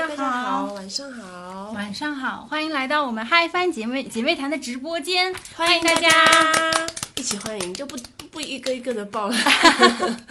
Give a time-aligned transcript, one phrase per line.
[0.00, 6.08] 大家好，晚上好，晚上好，欢迎来到我们嗨翻姐妹姐妹谈的直播间，欢迎大家。
[7.16, 7.98] 一起欢迎，就不
[8.30, 9.36] 不一个一个的报了。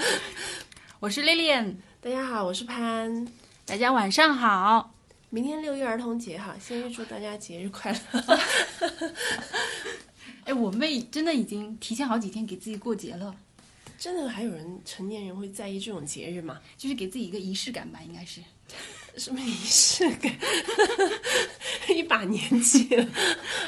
[0.99, 3.27] 我是 Lilian，大家好，我是潘，
[3.63, 4.91] 大家晚上好，
[5.29, 8.39] 明天六一儿童节哈，先预祝大家节日快乐。
[10.45, 13.35] 哎，我妹真的已经提前好几天给自己过节了。
[13.99, 16.59] 真的还有人成年人会在意这种节日吗？
[16.75, 18.41] 就是给自己一个仪式感吧，应该是
[19.19, 20.31] 什么仪式感？
[21.93, 23.05] 一把年纪了，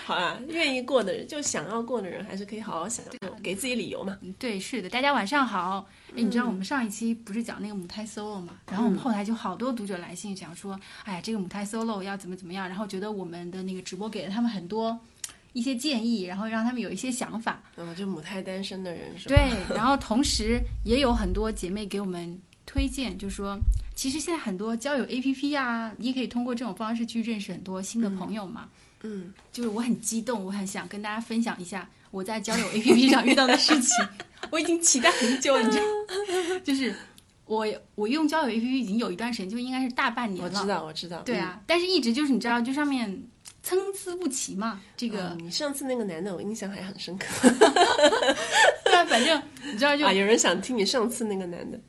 [0.06, 4.18] 好啊，愿意过的人，就想要过的人，还是可以好好想过，给自己理由嘛。
[4.40, 5.86] 对，是的，大家晚上好。
[6.12, 8.54] 哎，你知道我们上一期不是讲那个母胎 solo 嘛？
[8.68, 14.98] 然后我们后台就好多读者来信讲说，哎呀，这个母胎 solo 要怎么怎么样，然后觉得我们的那个直播给了他们很多。
[15.54, 17.62] 一些建议，然后让他们有一些想法。
[17.76, 19.36] 嗯，就母胎单身的人是吧？
[19.36, 23.60] 对，然后同时也有很多姐妹给我们推荐，就说
[24.02, 28.68] 其实现在很多交友 APP 啊，你也可以通过这种方式去认识很多新的朋友嘛。
[29.04, 34.04] 嗯，就是我很激动，我很想跟大家分享一下我在交友 APP 上遇到的事情。
[34.50, 35.84] 我已经期待很久，你知道，
[36.64, 36.92] 就是
[37.46, 40.50] 我我用交友 APP 已经有一段时间，就应该是大半年了。
[40.50, 41.22] 我知道，我知道。
[41.22, 43.24] 对啊，但是一直就是你知道，就上面。
[43.64, 47.28] 参差不齐嘛，这个你上次那个男的，我印象还很深刻。
[48.84, 51.80] 对啊，反正你知道就啊，有人想听你上次那个男的。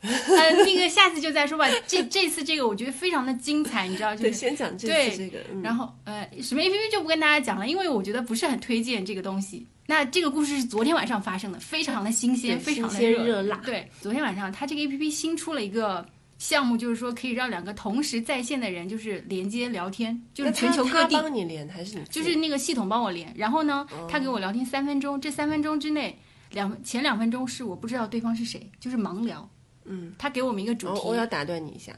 [0.02, 1.66] 呃，那个下次就再说吧。
[1.86, 4.16] 这这次这个我觉得非常的精彩，你知道？
[4.16, 5.38] 对，先讲这次这个。
[5.62, 9.66] 然后呃，什么 A P P 就不跟大家讲了，因为我觉得不是很推荐这个东西。
[9.86, 13.56] 那这个故事是昨天晚上发生的，非常的新鲜，非常的热辣。
[13.64, 16.06] 对，昨天晚上它这个 A P P 新出了一个。
[16.38, 21.14] 项目就是说可以让两个同时在线的人就是连接聊天，就是全球各地。
[21.14, 22.04] 他帮你连还是你？
[22.04, 26.18] 就是那个系统帮我连，然后呢，他给我聊天三分钟，这三分钟之内，
[26.52, 29.46] 两前两分钟是我不知道对方是谁，就是盲聊。
[29.90, 31.00] 嗯，他给我们一个主题。
[31.04, 31.94] 我要打断你一下，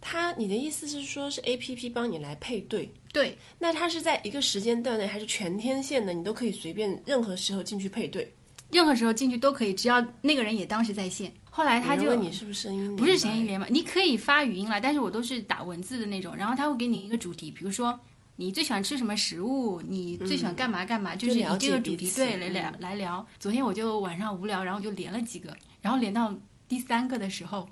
[0.00, 2.92] 他你的意思是说是 A P P 帮你来配对？
[3.12, 3.38] 对。
[3.58, 6.12] 那他是在一个时间段内还是全天线的？
[6.12, 8.32] 你都可以随便任何时候进去配对。
[8.70, 11.32] 任何时候进去都可以，只要那个人也当时在线。
[11.48, 13.66] 后来他就问你是不是声音，不是声音连嘛？
[13.70, 16.34] 你可以发语音来，但是我都是打文字的那种。
[16.34, 17.98] 然后他会给你一个主题，比如说
[18.34, 23.24] 你最喜欢吃什么食物，你最喜欢干嘛干嘛，就是以这个主题对来聊来聊。
[23.38, 26.34] 昨天我就晚上无聊，然后就连了几个，然后连到
[26.68, 27.68] 第三个的时候，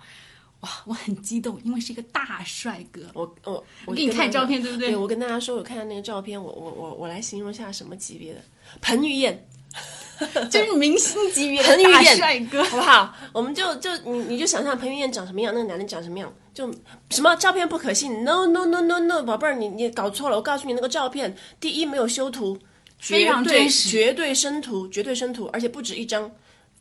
[0.60, 3.02] 哇，我很激动，因为是一个大帅哥。
[3.14, 4.96] 我我我给你看照片，对不对？
[4.96, 8.40] 我跟大家说，我看到那个照片，我我我我来形容一下什么级别的
[8.80, 9.46] 彭于晏。
[10.48, 13.12] 就是明星级别的大帅哥，好不好？
[13.32, 16.72] 我们就就你你就想象彭于晏长什么样，那个男的长什么样，就
[17.10, 20.36] 什么照片不可信？No No No No No，宝贝儿，你你搞错了。
[20.36, 22.56] 我告诉你，那个照片，第一没有修图，
[23.00, 26.30] 非常真实，绝对生图，绝对生图，而且不止一张，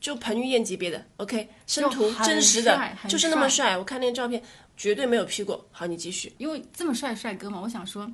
[0.03, 2.78] 就彭于晏级别的，OK，生图真实的，
[3.08, 3.78] 就是那么帅。
[3.78, 4.44] 我看那个照片，
[4.75, 5.66] 绝对没有 P 过。
[5.72, 6.34] 好，你继续。
[6.38, 8.12] 因为这么帅帅哥嘛，我想说。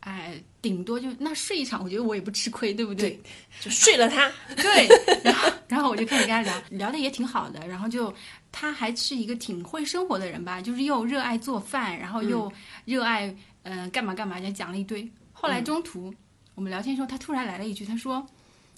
[0.00, 3.20] 哎，顶多就那睡一场，我觉得我也不吃亏，对不对？
[3.60, 4.88] 就睡了他， 对。
[5.22, 7.66] 然后，然后我就开始跟他聊，聊的也挺好的。
[7.66, 8.12] 然后就
[8.50, 12.50] 他还是一个挺会生活的人吧，就是又热爱做饭，然后又
[12.84, 13.34] 热爱
[13.64, 15.08] 嗯干嘛干嘛，就讲了一堆。
[15.32, 16.14] 后来中途
[16.54, 18.24] 我们聊天的时候，他突然来了一句，他说：“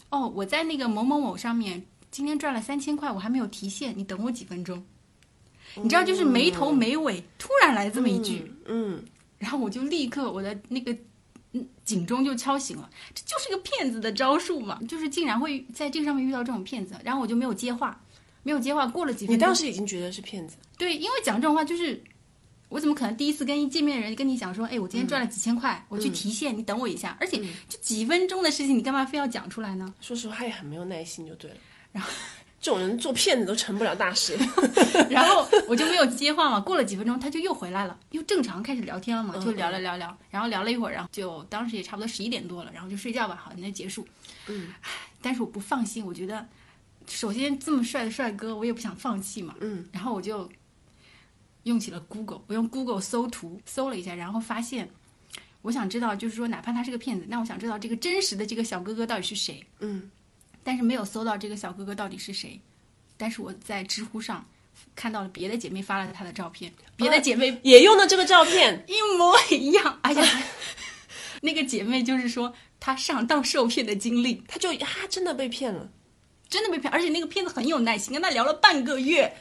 [0.08, 4.82] 哦，我在那个某某某上面今天赚了三千块，我还没有提现，你等我几分钟。”
[5.76, 9.02] 你知道，就是没头没尾，突然来这么一句，嗯。
[9.38, 10.96] 然后我就立刻我的那个。
[11.52, 18.00] 嗯，警钟就敲醒了，这就是个骗子的招数嘛，就是竟然会在这个上面遇到这种骗子，然后我就没有接话，
[18.44, 18.86] 没有接话。
[18.86, 20.56] 过了几分钟，你当时已经觉得是骗子？
[20.78, 22.00] 对，因为讲这种话就是，
[22.68, 27.38] 我怎么可能第一次跟一见面的人跟你讲说，哎，我今天赚了几千块，我去提现，你等我一下，而且
[27.68, 29.92] 就几分钟的事情，你干嘛非要讲出来呢？
[30.00, 31.56] 说实话，他也很没有耐心，就对了。
[31.92, 32.10] 然后。
[32.62, 34.36] 这种人做骗子都成不了大事，
[35.08, 36.60] 然后我就没有接话嘛。
[36.60, 44.06] 过了几分钟，他就又回来了，又正常开始聊天了嘛，就聊了聊聊，然后聊了一会儿，然后就当时也差不多十一点多了，然后就睡觉吧，好，那结束。
[44.46, 44.74] 嗯，
[45.22, 46.46] 但是我不放心，我觉得
[47.08, 49.54] 首先这么帅的帅哥，我也不想放弃嘛。
[49.60, 50.46] 嗯，然后我就
[51.62, 54.86] 用起了 Google，我用 Google 搜图搜了一下，然后发现
[55.62, 59.64] 我想知道，就是说哪怕他是个骗子，那我想知道这个真实的这个小哥哥到底是谁。
[59.78, 60.10] 嗯。
[60.62, 62.60] 但是没有搜到这个小哥哥到底是谁，
[63.16, 64.44] 但是我在知乎上
[64.94, 69.98] 看到了别的姐妹发了他的照片，别的姐妹也用的这个照片， 一模一样。
[70.02, 70.22] 而且
[71.42, 75.90] 那个姐妹就是说她上当受骗的经历，她就她真的被骗了，
[76.48, 79.34] 真的被骗，而且那个骗子很有耐心，跟她聊了半个月。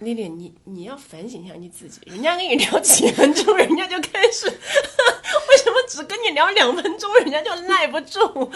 [0.00, 8.50] 丽丽，你你要反省一下你自己，人家跟你聊几分钟，人家就开始， 为什么只跟你聊两分钟，人家就耐不住？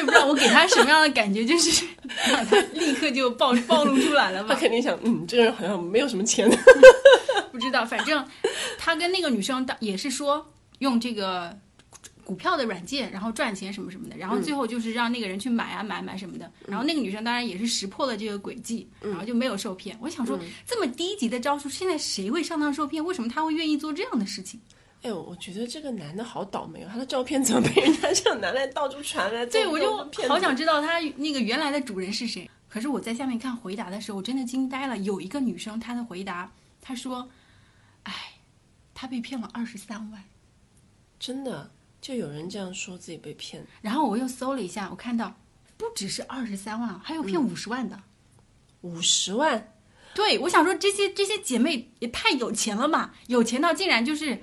[0.00, 1.84] 我也不知道我给他什么样的感觉，就是
[2.32, 4.54] 让 他立刻就暴暴露出来了吧？
[4.54, 6.48] 他肯定想，嗯，这个人好像没有什么钱。
[7.52, 8.26] 不知道，反正
[8.78, 11.54] 他跟那个女生当也是说用这个
[12.24, 19.94] 股票的软件，然后赚钱什么什么的，然后最后就是让那个人去买啊买买什么的，然后那个女生当然也是识破了这个诡计，然后就没有受骗。
[20.00, 23.04] 我想说，这么低级的招数，现在谁会上当受骗？
[23.04, 24.58] 为什么他会愿意做这样的事情？
[25.02, 29.46] 哎，我觉得这个男的好倒霉哦，他的照片怎么被人家这样拿来到处传来？
[29.46, 29.96] 对，我就
[30.28, 32.48] 好想知道他那个原来的主人是谁。
[32.68, 34.96] 可是我在下面看回答的时候，我真的惊呆了。
[34.98, 37.28] 有一个女生，她的回答，她说
[38.04, 38.12] ：“哎，
[38.94, 40.22] 她被骗了二十三万。
[41.18, 41.70] 真的
[42.00, 45.34] 就有人这样说自己被骗，”然后我又搜了一下，我看到
[45.76, 48.00] 不只是二十三万，还有骗五十万的。
[48.82, 49.72] 五十万，
[50.14, 54.42] 对，我想说这些这些姐妹也太有钱了嘛，有钱到竟然就是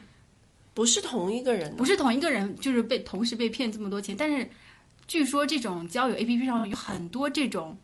[0.78, 4.16] 不是同一个人，不是同一个人，就是被同时被骗这么多钱。
[4.16, 4.48] 但是
[5.08, 7.76] 据说这种交友 APP 上有很多这种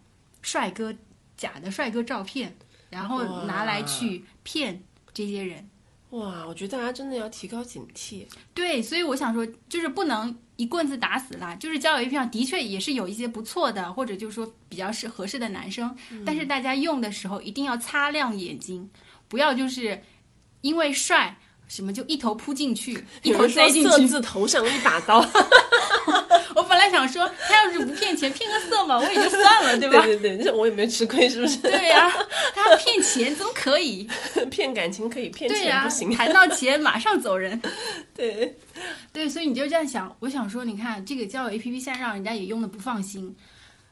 [0.44, 0.94] 帅哥
[1.36, 2.56] 假的帅哥照片，
[2.92, 5.68] 然后拿来去骗这些人。
[6.12, 6.46] 哇！
[6.46, 8.28] 我觉得大家真的要提高警惕。
[8.54, 11.56] 对，所以我想说，就是不能一棍子打死啦。
[11.56, 18.88] 就是交友 APP 上的确也是有一些不错的，或者就是说比较适合适的男生，但是大家用的时候一定要擦亮眼睛，
[19.28, 20.00] 不要就是
[20.62, 21.36] 因为帅
[21.74, 24.08] 什么就一头扑进去，一头有人说色栽进去。
[24.08, 25.28] 字头上一把刀，
[26.56, 30.00] 我本来想说，他要是不骗钱，骗个色嘛，我也就算了，对吧？
[30.06, 31.58] 对对对，这我也没吃亏，是不是？
[31.58, 32.14] 对呀、
[32.54, 34.08] 他要骗钱怎么可以？
[34.52, 36.12] 骗感情可以，骗、钱不行。
[36.12, 37.60] 谈到钱马上走人。
[38.16, 38.56] 对，
[39.12, 43.36] 对，所以你就这样想，我想说，你看这个交友 APP 现在让人家也用的不放心，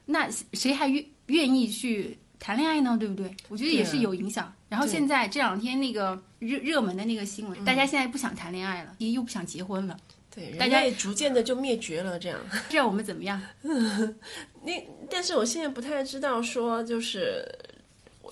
[0.06, 2.98] 那谁还愿愿意去谈恋爱呢？
[3.00, 3.34] 对不对？
[3.48, 4.54] 我觉得也是有影响。
[4.68, 9.96] 然后现在这两天那个热热门的那个新闻，大家现在不想谈恋爱了，也又不想结婚了，
[10.34, 12.40] 对，大家也逐渐的就灭绝了，这样。
[12.68, 13.40] 这样我们怎么样？
[13.64, 17.48] 那但是我现在不太知道说就是。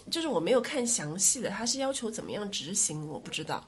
[0.10, 3.64] 就是我没有看详细的，他是要求怎么样执行，我不知道。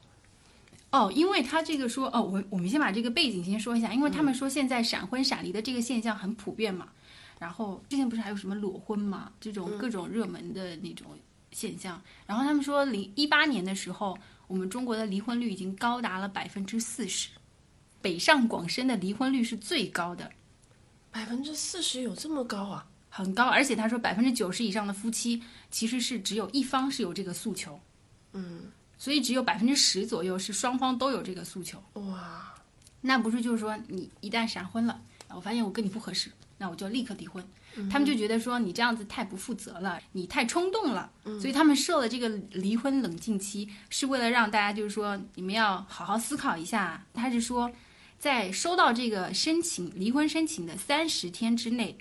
[0.89, 6.87] 哦，因为他这个说，哦，我我们先把这个背景先说一下，因为他们说现在闪婚闪离的这个现象很普遍嘛，
[7.41, 11.07] 然后之前不是还有什么裸婚嘛，这种各种热门的那种
[11.51, 14.15] 现象，然后他们说零一八年的时候，
[14.45, 17.29] 我们中国的离婚率已经高达了百分之四十，
[17.99, 20.31] 北上广深的离婚率是最高的，
[21.09, 22.85] 百分之四十有这么高啊？
[23.09, 25.41] 很高，而且他说百分之九十以上的夫妻
[25.71, 27.79] 其实是只有一方是有这个诉求，
[28.33, 31.83] 嗯，所以只有百分之十左右是双方都有这个诉求。
[31.95, 32.53] 哇，
[33.01, 37.43] 那不是就是说你一旦闪婚了，我发现我跟你不合适，那我就立刻离婚。
[37.89, 47.03] 他们就觉得说你这样子太不负责了，你太冲动了，所以他们设了这个离婚冷静期，是为了让大家就是说你们要好好思考一下。
[47.13, 47.71] 他是说，
[48.19, 51.97] 在收到这个申请离婚申请的三十天之内，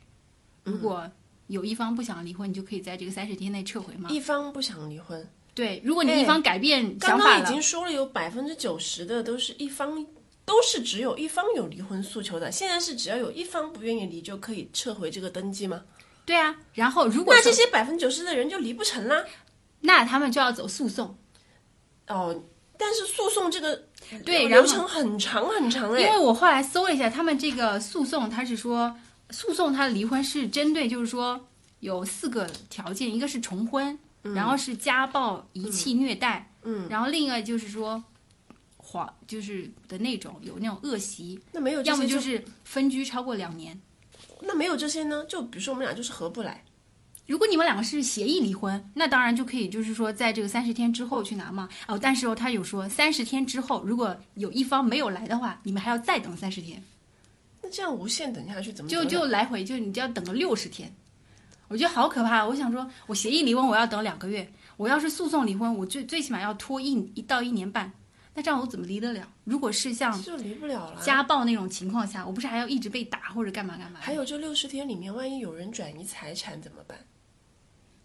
[0.64, 1.10] 如果
[1.46, 4.10] 有一方不想离婚，你就可以在这个三十天内撤回吗？
[4.10, 5.24] 一方不想离婚，
[5.54, 10.04] 对，如果你一方改变想刚法了，刚已经说了有百分之九十的都是一方，
[10.50, 12.50] 都是只有一方有离婚诉求的。
[12.50, 15.84] 现在是只要有一方不愿意离就可以撤回这个登记吗？
[16.26, 16.56] 对啊。
[16.74, 19.24] 然后如果那这些百分之九十的人就离不成啦。
[19.82, 21.16] 那他们就要走诉讼。
[22.08, 22.42] 哦，
[22.76, 23.84] 但是诉讼这个
[24.24, 26.00] 对流程很长很长哎。
[26.00, 28.92] 因为我后来搜了一下，他们这个诉讼，他是说
[29.30, 31.46] 诉讼他的离婚是针对就是说
[31.78, 33.96] 有四个条件，一个是重婚，
[34.34, 38.02] 然后是家暴、遗弃、虐待，嗯，然后另一个就是说
[38.90, 43.80] 黄就是的那种有那种恶习，那没有这些要么就是分居超过两年。
[44.40, 45.24] 那没有这些呢？
[45.28, 46.64] 就比如说我们俩就是合不来，
[47.28, 51.68] 如果你们两个是协议离婚，那当然就可以，就是说在这个三十天之后去拿嘛。
[51.86, 56.82] 哦，但是哦，他有说三十天之后，如果有一方没有来的话，你们还要再等三十天。
[57.62, 60.92] 那这样无限等下去怎么就就来回，就你就要等个六十天，
[61.68, 62.44] 我觉得好可怕。
[62.44, 67.92] 我想说，我协议离婚我要等两个月，我要是诉讼离婚，我最最起码要拖一一到一年半。
[68.34, 69.28] 那这样我怎么离得了？
[69.44, 71.02] 如果是像就离不了了。
[71.02, 73.98] 家暴那种情况下，我不是还要一直被打或者干嘛干嘛？
[74.00, 76.98] 还有这六十天里面，万一有人转移财产怎么办？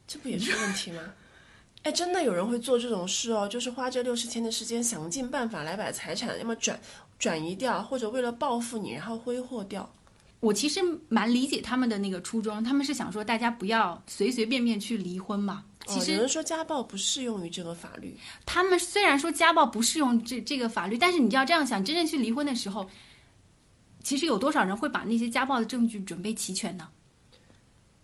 [0.08, 1.01] 这不也是问题吗？
[1.84, 6.79] 哎，真的有人会做这种事哦，就是花这六十天的时间，想尽办法来把财产要么转
[7.20, 9.88] 转移掉，或者为了报复你，然后挥霍掉。
[10.39, 10.79] 我其实
[11.10, 15.63] 蛮理解他们的那个初衷，他们是想说大家不要随随便便去离婚嘛。
[15.87, 22.89] 其哦、实有人说家暴不适用于这个法律，他们虽然说家暴不适用这这个法律，但是你就要这样想，真正去离婚的时候，
[24.03, 26.87] 其实有多少人会把那些家暴的证据准备齐全呢？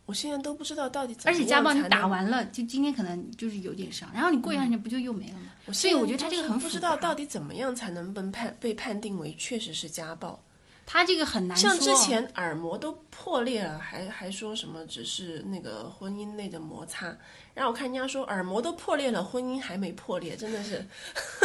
[0.05, 5.73] 我现在都不知道到底怎而么而且家暴你打完了，就今天可能就是有点伤，然后你过一段时间不就又没了吗？
[5.73, 10.37] 所以我觉得他这个很不知道到底怎么样才能被判被判定为确实是家暴。
[10.85, 11.69] 他这个很难说。
[11.69, 17.15] 像之前耳膜都破裂了，还还说什么只是那个婚姻内的摩擦，
[17.53, 20.85] 然后我看人家说耳膜都破裂了，婚姻还没破裂，真的是，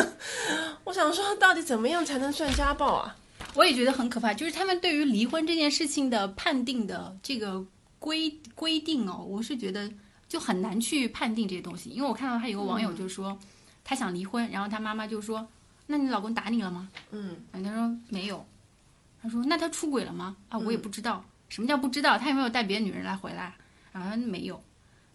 [0.85, 3.17] 我想说到底怎么样才能算家暴啊？
[3.55, 7.65] 我也觉得很可怕，就是他们对于离婚这件事情的判定的这个
[7.99, 9.91] 规规定哦，我是觉得
[10.29, 11.91] 就很难去判定这些东西。
[11.91, 13.39] 因为我看到他有个网友就说，
[13.85, 15.47] 他想离婚，然后他妈妈就说
[15.87, 18.45] ：“那你老公打你了吗？”嗯，然后他说没有，
[19.27, 20.37] 他说那他出轨了吗？
[20.49, 22.17] 啊，我也不知道，什么叫不知道？
[22.17, 23.55] 他有没有带别的女人来回来？
[23.93, 24.63] 然后他说没有，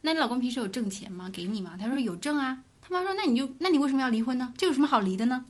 [0.01, 1.30] 那你老公平时有挣钱吗？
[1.32, 1.77] 给你吗？
[1.80, 2.63] 他说有挣啊。
[2.82, 4.53] 他妈说那你就那你为什么要离婚呢？
[4.58, 5.46] 这有什么好离的呢？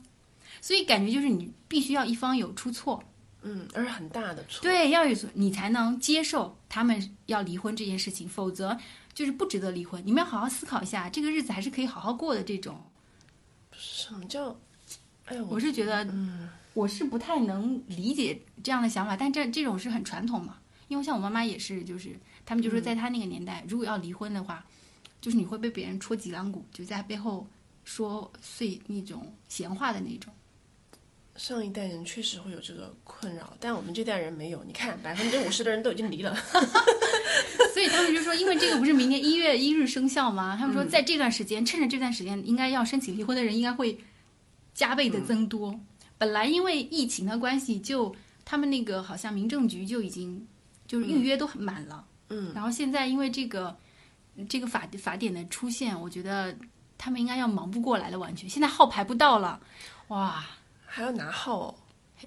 [0.60, 3.02] 所以感觉就是你必须要一方有出错，
[3.42, 4.62] 嗯，而很大的错。
[4.62, 8.78] 对，要有你才能接受他们要离婚这件事情，否则
[9.14, 10.00] 就是不值得离婚。
[10.06, 12.42] 你们要好好思考一下，这个日子还是可以好好过的。
[12.42, 12.80] 这种，
[13.72, 14.56] 什么叫？
[15.24, 20.58] 哎呀，我是觉得，嗯，我是不太能理解这样的想法，但这这种是很传统嘛。
[20.88, 24.64] 因为像我妈妈也是，就是他们就说，在她那个年代，如果要离婚的话，
[25.20, 27.46] 就是你会被别人戳脊梁骨，就在背后
[27.84, 30.32] 说碎那种闲话的那种。
[31.36, 34.62] 上一代人确实会有这个困扰，但我们这代人没有。
[34.64, 36.36] 你看，百分之五十的人都已经离了。
[37.72, 40.54] 所以他们就说，因为这个不是明年一月一日生效吗？
[40.58, 43.98] 他们嗯说，在这段时间，趁着这段时间，应该要申请离婚的人应该会
[44.74, 45.80] 加倍的增多。
[46.22, 48.14] 本来因为疫情的关系，就
[48.44, 50.46] 他们那个好像民政局就已经
[50.86, 52.06] 就是预约都很满了。
[52.28, 53.76] 嗯，然后现在因为这个
[54.48, 56.56] 这个法法典的出现，我觉得
[56.96, 59.60] 他们应该要忙不过来了，完全现在号排不到了，
[60.08, 60.46] 哇，
[60.86, 61.74] 还要拿号哦。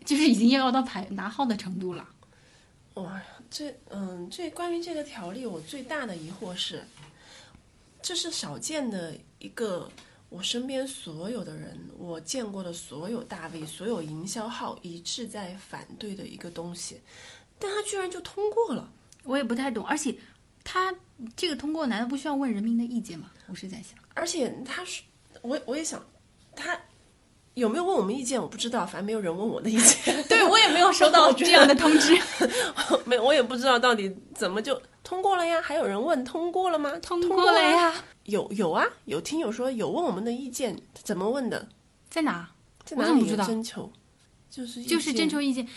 [0.04, 2.06] 就是已经要到排拿号的程度了。
[2.96, 6.84] 哇，这嗯，这关于这个条例，我最大的疑惑是，
[8.02, 9.90] 这是少见的一个，
[10.30, 17.00] 我身边所有的人，我见过的所有大 V、所有营销号一致在反对的一个东西，
[17.58, 18.90] 但他居然就通过了。
[19.24, 20.16] 我也不太懂，而且
[20.64, 20.94] 他
[21.36, 23.32] 这个通过难道不需要问人民的意见吗？
[23.48, 25.02] 我是在想，而且他是，
[25.42, 26.04] 我我也想，
[26.56, 26.80] 他
[27.54, 30.24] 有没有问我们意见我不知道，反正没有人问我的意见。
[30.28, 32.16] 对我也没有收到这样的通知，
[33.06, 35.62] 没，我也不知道到底怎么就通过了呀？
[35.62, 36.92] 还有人问通过了吗？
[37.00, 37.94] 通过过了呀，
[38.26, 41.68] 有有啊，有听友说有问我们的意见，怎么问的？
[42.10, 42.50] 在哪？
[42.84, 43.92] 在哪里不知道征求？
[44.50, 45.68] 就是就是征求意见。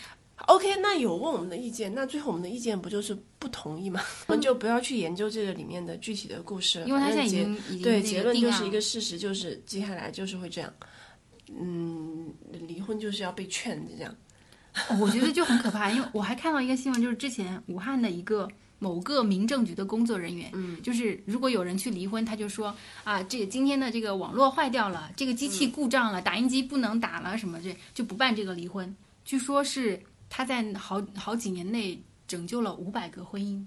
[0.46, 4.00] OK，那有问我们的意见，那最后我们的意见不就是不同意吗？
[4.28, 10.72] 我们就不要去研究这个里面的具体的故事了，因为他现在已经已经对结论就是一个事实，就是接下来就是会这样。
[11.48, 14.14] 嗯，离婚就是要被劝这样。
[14.88, 28.94] 哦我觉得就很可怕，因为我还看到一个新闻，就是之前武汉的一个某个民政局的工作人员，嗯，就是如果有人去离婚，他就说啊，这今天的这个网络坏掉了，这个机器故障了，打印机不能打了，什么这就不办这个离婚。
[29.24, 33.64] 据说是他在好好几年内拯救了五百个婚姻，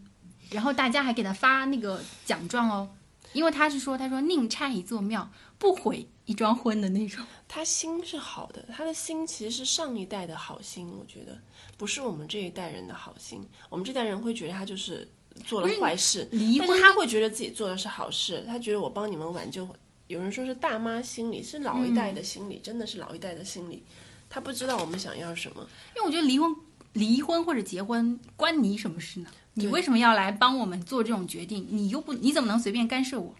[0.50, 2.90] 然后大家还给他发那个奖状哦，
[3.34, 7.24] 因为他是说他说宁拆一座庙，不毁一桩婚的那种。
[7.48, 11.38] 他心是好的，他的心其实是上一代的好心，我觉得
[11.78, 13.46] 不是我们这一代人的好心。
[13.70, 15.08] 我们这代人会觉得他就是
[15.46, 19.68] 做了坏事，离婚他会觉得自己做的是好事，他觉得我帮你们挽救。
[20.08, 23.84] 有人说是大妈心理，是老一代的心理，真的是老一代的心理。
[24.30, 26.56] 他不知道我们想要什么，因为我觉得离婚、
[26.94, 29.30] 离婚或者结婚关你什么事呢？
[29.54, 31.68] 你为什么要来帮我们做这种决定？
[31.70, 33.36] 你又不，你怎么能随便干涉我？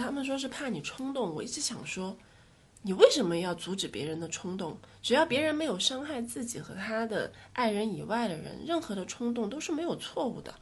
[0.00, 2.16] 他们说是怕你冲动，我一直想说，
[2.82, 4.78] 你为什么要阻止别人的冲动？
[5.02, 10.54] 只要别人没有伤害自己和他的爱人以外的人，任何的冲动都是没有错误的。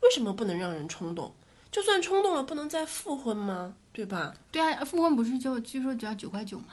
[0.00, 1.32] 为什么不能让人冲动？
[1.70, 3.74] 就算冲动了，不能再复婚吗？
[3.92, 4.34] 对吧？
[4.52, 6.66] 对啊，复婚不是就据说只要九块九吗？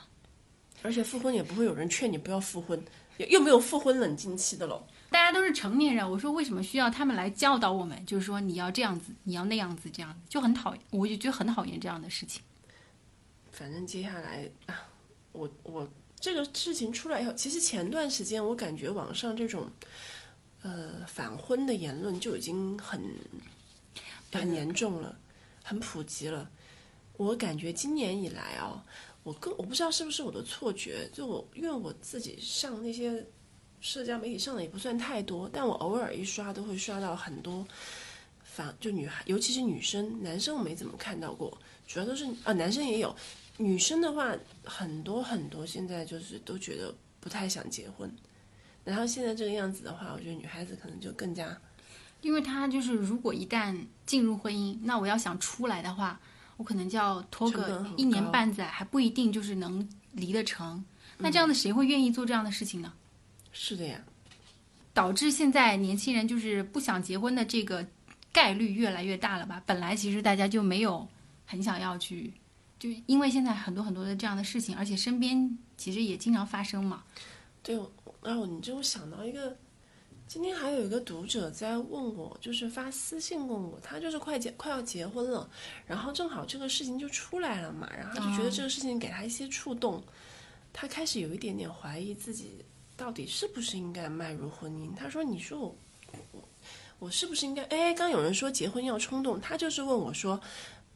[0.82, 2.84] 而且复婚也不会有人劝你不要复婚，
[3.18, 4.84] 又又没有复婚冷静期的喽。
[5.12, 8.04] 大家都是成年人，我说为什么需要他们来教导我们？
[8.06, 12.42] 就是说你要这样子，你要那样子，这样就很讨厌，我就觉得很讨厌这样的事情。
[13.50, 14.88] 反正接下来啊，
[15.32, 15.86] 我我
[16.18, 19.70] 这个事情出来以后，其实前段时间我感觉网上这种
[20.62, 23.00] 呃反婚的言论就已经很
[24.32, 25.14] 很严重了，
[25.62, 26.50] 很普及了。
[27.18, 28.82] 我感觉今年以来啊，
[29.22, 33.24] 我更我不知道是不是我的错觉，就我因为我自己上那些
[33.82, 37.66] 社交媒体上的也不算太多，但我偶尔一刷都会刷到很多
[38.44, 43.14] 反就女孩，尤其是女生，男生我没怎么看到过，主要都是啊男生也有，
[43.56, 44.32] 女生的话
[44.64, 48.08] 很多很多，现在就是都觉得不太想结婚，
[48.84, 51.58] 然后现在这个样子的话，我觉得女孩子可能就更加
[52.20, 56.20] 因为他就是如果一旦进入婚姻，那我要想出来的话，
[56.56, 60.84] 我可能就要拖个一年半载，还不一定就是能离得成。
[61.18, 62.92] 那这样子谁会愿意做这样的事情呢？
[63.52, 64.02] 是的呀。
[64.94, 67.86] 导致现在年轻人就是不想结婚的这个
[68.30, 69.62] 概率越来越大了吧？
[69.64, 71.08] 本来其实大家就没有
[71.46, 72.30] 很想要去，
[72.78, 77.04] 就因为现在很多很多的这样的事情，而且身边其实也经常发生嘛。
[77.62, 77.74] 对，
[78.22, 79.56] 然后你就会想到一个，
[80.26, 85.48] 今天还有一个读者在问我，就是发私信问我，他就是快结快要结婚了，
[85.86, 90.02] 然后正好这个事情就出来了嘛，然后就觉得这个事情给他一些触动，
[90.70, 92.64] 他开始有一点点怀疑自己
[92.96, 94.94] 到底是不是应该迈入婚姻。
[94.94, 95.76] 他说：“你说我
[96.32, 96.48] 我
[96.98, 97.62] 我是不是应该？
[97.64, 100.40] 哎，刚有人说结婚要冲动，他就是问我说，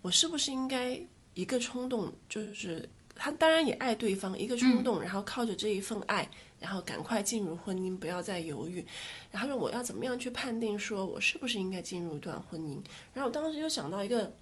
[0.03, 1.01] 我是不是应该
[1.35, 8.85] 一个冲动，就是他当然也爱对方，一个冲动，然后靠着这一份爱。”然后赶快进入婚姻，不要再犹豫。
[9.31, 12.81] 然后说我要怎么样去判定，说我是不是应该进入一段婚姻？
[13.13, 14.35] 然后我当时就想到一个，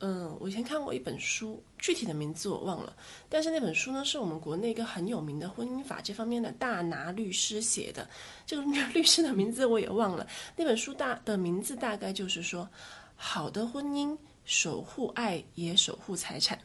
[0.00, 2.94] 嗯，我以前看过一本书，具体的名字我忘了，
[3.28, 8.08] 但是那本书呢是我们国内一个很有名的婚姻法这方面的大拿律师写的。
[8.46, 8.62] 这个
[8.94, 10.24] 律师的名字我也忘了。
[10.54, 12.68] 那本书大的名字大概就是说，
[13.16, 16.56] 好的婚姻守护爱也守护财产。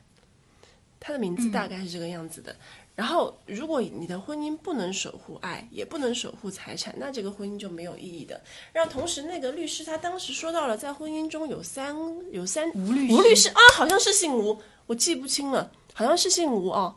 [0.99, 2.55] 它的名字大概是这个样子的。
[2.95, 8.39] 然后，如果你的婚姻不能守护爱，也不能守护财产，那这个婚姻就没有意义的。
[8.71, 11.95] 然后，同时那个律师他当时说到了，在婚姻中有三
[12.31, 16.93] 有三吴律吴律师啊，好像是姓吴，我记不清了，好像是姓吴哦。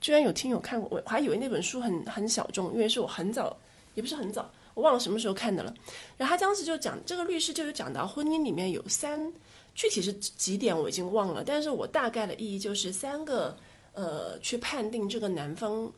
[0.00, 3.56] 居然有听友看过，我还以为那本书很很小众，因为是我很早，
[3.94, 5.74] 也不是很早，我忘了什么时候看的了。
[6.16, 9.32] 然后他当时就讲，这个律师就有讲到婚姻里面有三，
[9.74, 13.58] 具体是几点我已经忘了，但是我大概的意义就是三个。
[13.96, 15.90] 呃，去判定这个男方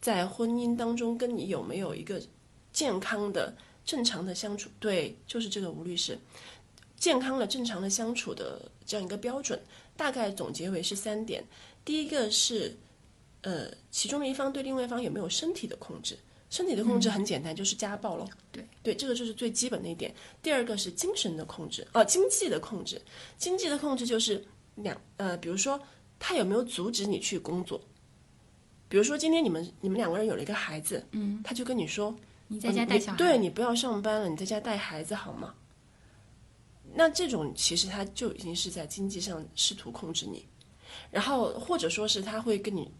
[0.00, 2.20] 在婚姻当中跟你有没有一个
[2.72, 6.18] 健康的、正常的相处，对，就是这个吴律师，
[6.96, 9.62] 健康的、正常的相处的这样一个标准，
[9.96, 11.44] 大概总结为是三点。
[11.84, 12.76] 第一个是，
[13.42, 16.18] 呃，其中的一方对另外一方有没有身体的控制？
[16.50, 18.28] 身体的控制很简单，就是家暴喽。
[18.50, 20.12] 对对，这个就是最基本的一点。
[20.42, 23.00] 第二个是精神的控制，哦，经济的控制，
[23.38, 25.80] 经济的控制就是两呃，比如说。
[26.26, 27.78] 他有没有阻止你去工作？
[28.88, 32.16] 比如说，今天你们你们两个人有了一个孩子，嗯，他就跟你说
[32.48, 35.52] ：“你在家带小孩，对你不要上班了，你在家带孩子好吗？”
[36.94, 40.46] 那这种其实他就已经是在经济上试图控制你，
[41.10, 42.90] 然后或者说是他会跟你，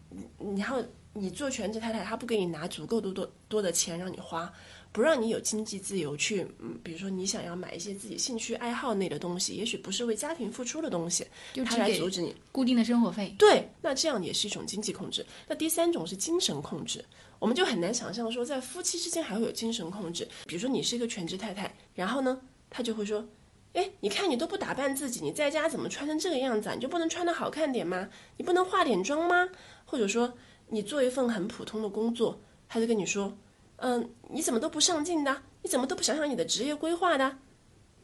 [0.55, 0.83] 然后
[1.13, 4.53] 你做全职太太，他不给你拿足够多多多的钱让你花。
[4.95, 11.27] 不让你有经济自由去，嗯，比如说你想要买一些自己兴趣爱好类的东西，也许不是为家庭付出的东西，
[11.65, 13.35] 他来阻止你固定的生活费。
[13.37, 15.25] 对，那这样也是一种经济控制。
[15.49, 17.03] 那第三种是精神控制，
[17.39, 20.25] 我们就很难想象说在夫妻之间还会有精神控制。
[20.47, 23.27] 比如说你是一个全职太太，然后呢，他就会说，
[23.73, 26.73] 哎，你看你都不打扮自己，你在家怎么穿成这个样子啊？
[26.73, 28.07] 你就不能穿的好看点吗？
[28.37, 29.49] 你不能化点妆吗？
[29.83, 30.33] 或者说
[30.69, 33.37] 你做一份很普通的工作，他就跟你说。
[33.77, 35.43] 嗯，你怎么都不上进的？
[35.61, 37.37] 你怎么都不想想你的职业规划的？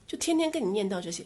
[0.07, 1.23] 就天天跟你念叨这些，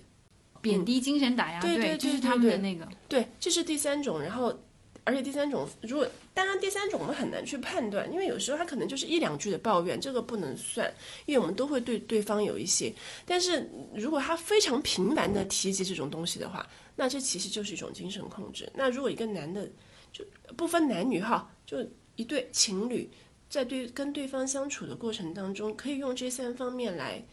[0.61, 2.87] 贬低精神打压，对对，这是他们的那个。
[3.07, 4.21] 对，这是第三种。
[4.21, 4.55] 然后，
[5.03, 10.93] 而且第三种，如果当然第三种我们很难去判断，因为有时候他可能就是一两句的抱怨，这个不能算，
[11.25, 12.93] 因为我们都会对对方有一些。
[13.25, 18.71] 但是如果他非常频繁的提及这种东西的话，那这其实就是一种精神控制。
[18.75, 19.67] 那如果一个男的，
[20.11, 20.23] 就
[20.55, 21.77] 不分男女哈，就
[22.17, 23.09] 一对情侣。
[23.49, 27.23] 在对跟对方相处的过程当中，可以用这三方面来，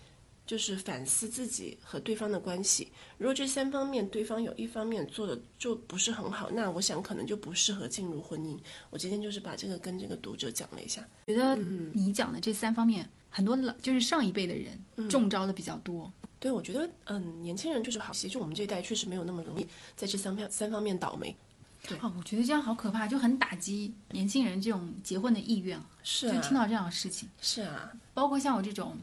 [0.46, 2.88] 就是反思自己和对方的关系。
[3.18, 8.58] 如果这三方面对方有一方面做的就不是很好，那我想可能就不适合进入婚姻。
[8.90, 11.06] 我今天就是把这个跟这个读者讲了一下。
[11.26, 11.56] 觉得
[11.92, 16.12] 你讲的这三方面，很多老就是上一辈的人中招的比较多。
[16.38, 21.34] 对，我觉得嗯，年轻人就是好，其实我们这一代确实没有那么容易在这三方三方面倒霉。
[22.00, 25.80] 哦，我觉得这样好可怕，就很打击年轻人这种结婚的意愿。
[26.02, 27.28] 是啊，就听到这样的事情。
[27.40, 28.96] 是啊，包括像我这种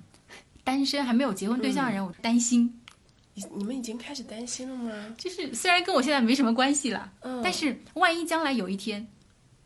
[0.64, 2.74] 单身还没有结婚对象的人，我担心。
[3.34, 5.16] 你你们已经开始担心了吗？
[5.18, 9.06] 就是虽然跟我现在没什么关系了，嗯，但是万一将来有一天，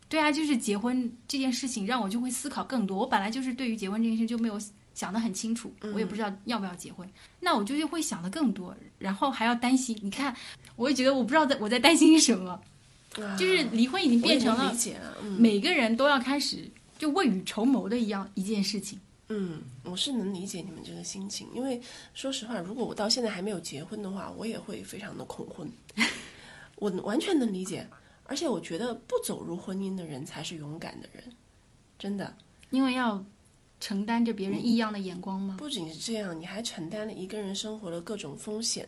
[0.08, 2.98] 对啊，就是结婚这件事情，让我就会思考更多。
[2.98, 4.60] 我本来就是对于结婚这件事就没有
[4.92, 7.08] 想得很清楚，我也不知道要不要结婚，
[7.40, 9.98] 那我就会想的更多，然后还要担心。
[10.02, 10.34] 你看，
[10.76, 12.60] 我也觉得我不知道在我在担心什么。
[13.38, 14.74] 就是离婚已经变成了
[15.38, 19.00] 每个人都要开始就未雨绸缪的一样一件事情。
[19.28, 21.80] 嗯，我是能理解你们这个心情，因为
[22.12, 25.66] 说实话，如果我到现在还没有结婚的话，我也会非常的恐婚。
[26.76, 27.86] 我完全能理解，
[28.24, 31.24] 而且我觉得不走入婚姻的人才是勇敢的人，
[31.98, 32.36] 真的，
[32.70, 33.24] 因为要
[33.80, 35.56] 承担着别人异样的眼光吗？
[35.58, 38.86] 不仅是这样，你还承担了一个人生活的各种风险，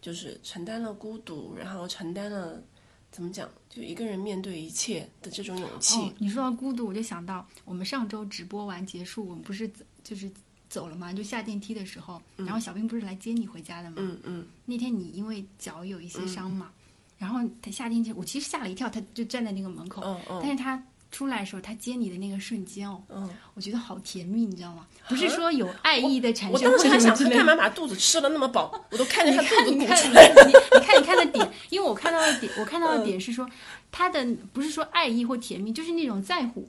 [0.00, 2.62] 就是承担了孤独，然后承担了。
[3.10, 5.98] 怎么讲，就一个人面对一切的这种勇气。
[5.98, 9.70] 哦，你说到孤独，我就想到我们上周直播完结束，我们不是
[10.04, 10.30] 就是
[10.68, 11.10] 走了吗？
[11.10, 13.96] 就下电梯的时候，然后小兵不是来接你回家的吗？
[13.98, 16.70] 嗯嗯，那天你因为脚有一些伤嘛，
[17.16, 24.86] 然后他下电梯，我其实吓了一跳，他就站在那个门口，嗯嗯但是他出来的时候，他接你的那个瞬间哦，嗯，我觉得好甜蜜，你知道吗？
[25.08, 28.72] 不是说有爱意的产生我生，当时还想，他干嘛把肚子吃了那么饱？
[28.90, 30.32] 我都看着你他看，肚子你看，你鼓出来。
[30.32, 33.46] 看，你你看，你看的点，因为我看到的点，我看到嗯的点是说，
[33.90, 36.66] 他的不是说爱意或甜蜜，就是那种在乎，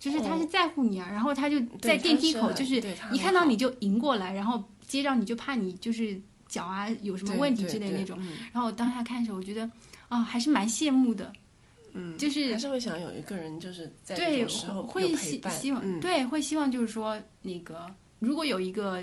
[0.00, 9.68] 就是他是在乎你啊，然后他就在电梯口，就是一看到你就迎过来，然后接着你就怕你就是脚啊有什么问题之类的那种，嗯然后我当下看的时候，我觉得
[10.08, 11.30] 啊，还是蛮羡慕的，
[11.92, 15.52] 嗯，就是还是会想有一个人，就是在这对，种时候会有陪伴。
[15.54, 17.86] 希希望、嗯，对，会希望就是说那个，
[18.18, 19.02] 如果有一个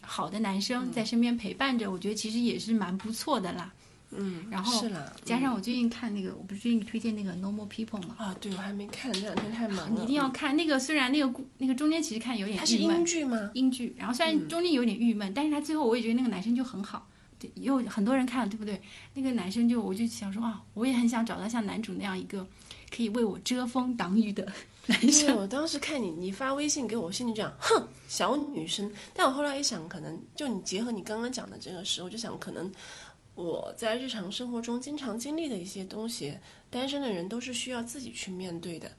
[0.00, 3.72] 好的男生在身边陪伴着，我觉得其实也是蛮不错的啦。
[4.14, 9.96] 嗯，然后是啦，加上我最近看那个，我不是最近推荐那个《Normal People》嘛，啊，对我还没看，这两天太忙了。
[9.96, 10.78] 你一定要看那个。
[10.78, 13.50] 虽然那个故那个中间其实看有点它是英，剧吗？
[13.54, 17.08] 英剧，然后虽然中间有点郁闷，但是他最后我也觉得那个男生就很好。
[17.54, 18.80] 有很多人看了，对不对？
[19.14, 22.46] 那个男生就我就想说啊，我也很想找到像男主那样一个
[22.90, 24.46] 可以为我遮风挡雨的
[24.86, 25.36] 男生。
[25.36, 28.90] 我当时看你，你发微信给我，我心里这样，哼，小女生。
[29.14, 32.70] 但我后来一想，可能就你结合你刚刚讲的这个事，我就想，可能
[33.34, 36.36] 我在日常生活中经常经历的一些东西，
[36.70, 38.90] 单身的人都是需要自己去面对的。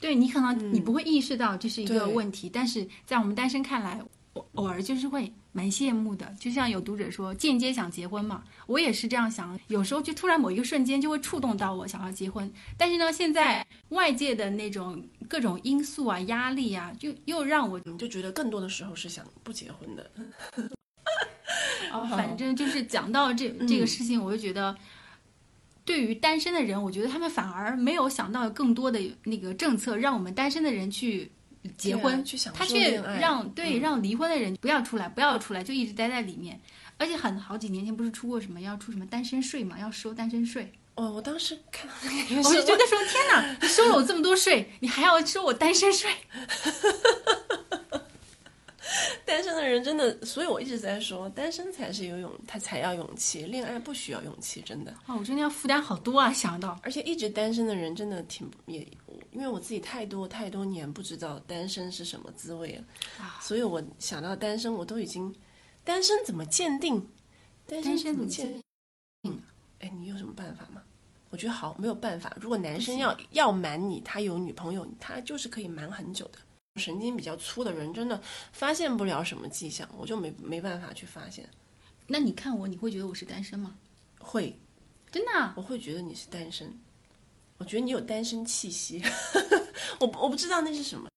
[0.00, 4.00] 对你可能你不会意识到这是一个问题，但是在我们单身看来，
[4.32, 6.34] 我偶尔就是会蛮羡慕的。
[6.38, 9.58] 就像有读者说，间接想结婚嘛，我也是这样想。
[9.68, 20.10] 有时候就突然某一个瞬间就会触动到我想要结婚，但是呢，现在外界的那种各种因素啊、压力啊，就又让我就觉得更多的时候是想不结婚的。
[21.92, 24.76] 哦，反正就是讲到这这个事情，我就觉得，
[25.84, 31.32] 对于单身的人，我觉得他们反而没有想到更多的那个政策，让我们单身的人去
[31.76, 36.60] 结婚，去享他却让对、嗯让离婚的人不要出来，不要出来，就一直待在里面。
[36.96, 46.10] 而且很好几年前不是出过什么要出什么单身税嘛，要收单身税，哦，我当时看到那个我就是觉得说天哪，你收了我这么多税，你还要收我单身税？
[49.24, 54.92] 单身的人真的，所以我一直在说，单身才是有勇，他才要勇气，恋爱不需要勇气，真的。
[55.06, 56.78] 哦，我真的要负担好多啊，想到。
[56.82, 58.86] 而且一直单身的人真的挺也，
[59.32, 62.84] 因为我自己太多太多年不知道单身是什么滋味了，
[63.18, 65.34] 啊所以我想到单身，我都已经
[65.84, 67.00] 单身怎么鉴定？
[67.66, 68.62] 单单身身怎么鉴鉴
[69.22, 69.42] 定？
[69.78, 70.82] 哎，你有什么办法吗？
[71.30, 72.36] 我觉得好，没有办法。
[72.40, 76.38] 如果男生要要瞒你，他有女朋友，他就是可以瞒很久的。
[76.80, 78.20] 神经比较粗的人真的
[78.52, 81.48] 发现不了什么迹象，我就没没办法去发现。
[82.08, 83.76] 那你看我，你会觉得我是单身吗？
[84.18, 84.58] 会，
[85.12, 86.76] 真的啊、我会觉得你是单身，
[87.60, 89.02] 我觉得你有单身气息，
[90.00, 91.08] 我不我不知道那是什么，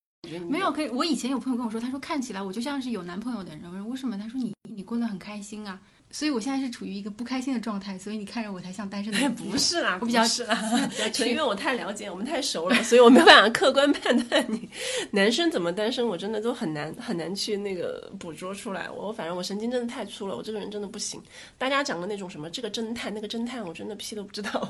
[0.46, 0.88] 没有，可以。
[0.90, 3.64] 我以前有朋友跟我说，他说看起来我就像是有男朋友的人。
[3.64, 4.16] 我说为什么？
[4.18, 5.80] 他说你你过得很开心啊。
[6.14, 10.56] 所以我现在是处于一个不开心的状态，所以你看着我才像单身的 哎，不是啦，我比较是啦，
[11.26, 14.46] 因为我太了解，我们太熟了， 所以我没有办法客观判断。
[14.48, 14.68] 你
[15.10, 18.88] 男生怎么单身，我真的都很难很难去那个捕捉出来。
[18.88, 21.20] 我反正我神经真的太粗了，我这个人真的不行。
[21.58, 24.68] 大家讲的那种什么这个侦探那个侦探，我真的屁都不知道，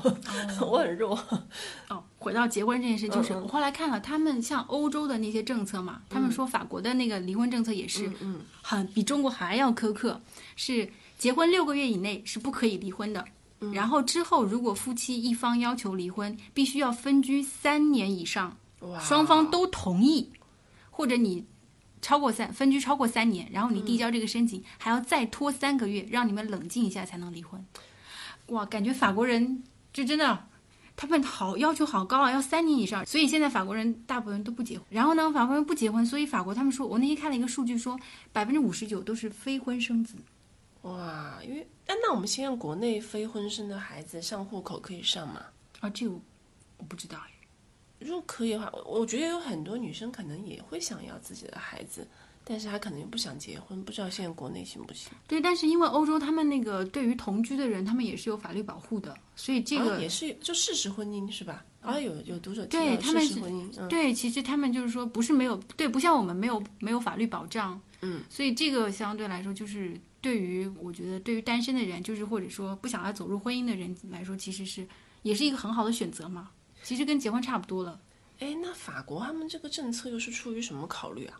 [0.61, 1.15] 我很弱。
[1.89, 10.19] 哦，回到结婚这件事，就是我后来看了他们像欧洲的那些政策嘛，他们说法国的那个离婚政策也是嗯，很比中国还要苛刻，
[10.55, 10.89] 是
[11.25, 13.25] 结婚六个月以内是不可以离婚的。
[13.59, 18.55] 嗯然后之后，如果夫妻一方要求离婚，必须要分居三年以上，
[19.01, 20.29] 双方都同意，
[20.91, 21.43] 或者你
[21.99, 27.65] 超过三分居超过三年，然后你递交这个申请，还要再拖三个月，让你们冷静一下才能离婚。
[28.49, 30.45] 哇，感觉法国人就真的。
[30.97, 34.85] 他们好要求好高啊，要三年以上，所以现在法国人大部分人都不结婚。
[34.91, 37.99] 然后呢，法国人不结婚，所以法国他们说，我那天看了一个数据说，
[38.31, 40.13] 百分之五十九都是非婚生子。
[40.85, 45.45] 哇，因为哎，那我们现在国内非婚生的孩子上户口可以上吗？
[45.79, 46.21] 啊，这个我
[46.77, 47.31] 我不知道哎。
[47.99, 52.07] 如果可以的话，我我觉得有很多女生可能也会想要自己的孩子，
[52.43, 55.11] 但是她可能又不想结婚，不知道现在国内行不行？
[55.27, 61.65] 对，但是因为欧洲他们那个对于同居的人，他们也是有法律保护的，所以这个、啊、也是就事实婚姻是吧？
[61.81, 74.83] 啊，有有读者提到对他们是事实婚姻，嗯，对，其实他们就是说不是没有对，不像我们没有没有法律保障，嗯，所以这个相对来说就是对于我觉得对于单身的人，就是或者说不想要走入婚姻的人来说，其实是
[75.21, 76.49] 也是一个很好的选择嘛。
[76.81, 78.01] 其实跟结婚差不多了，
[78.39, 81.39] 哎，那法国他们这个政策又是出于什么考虑啊？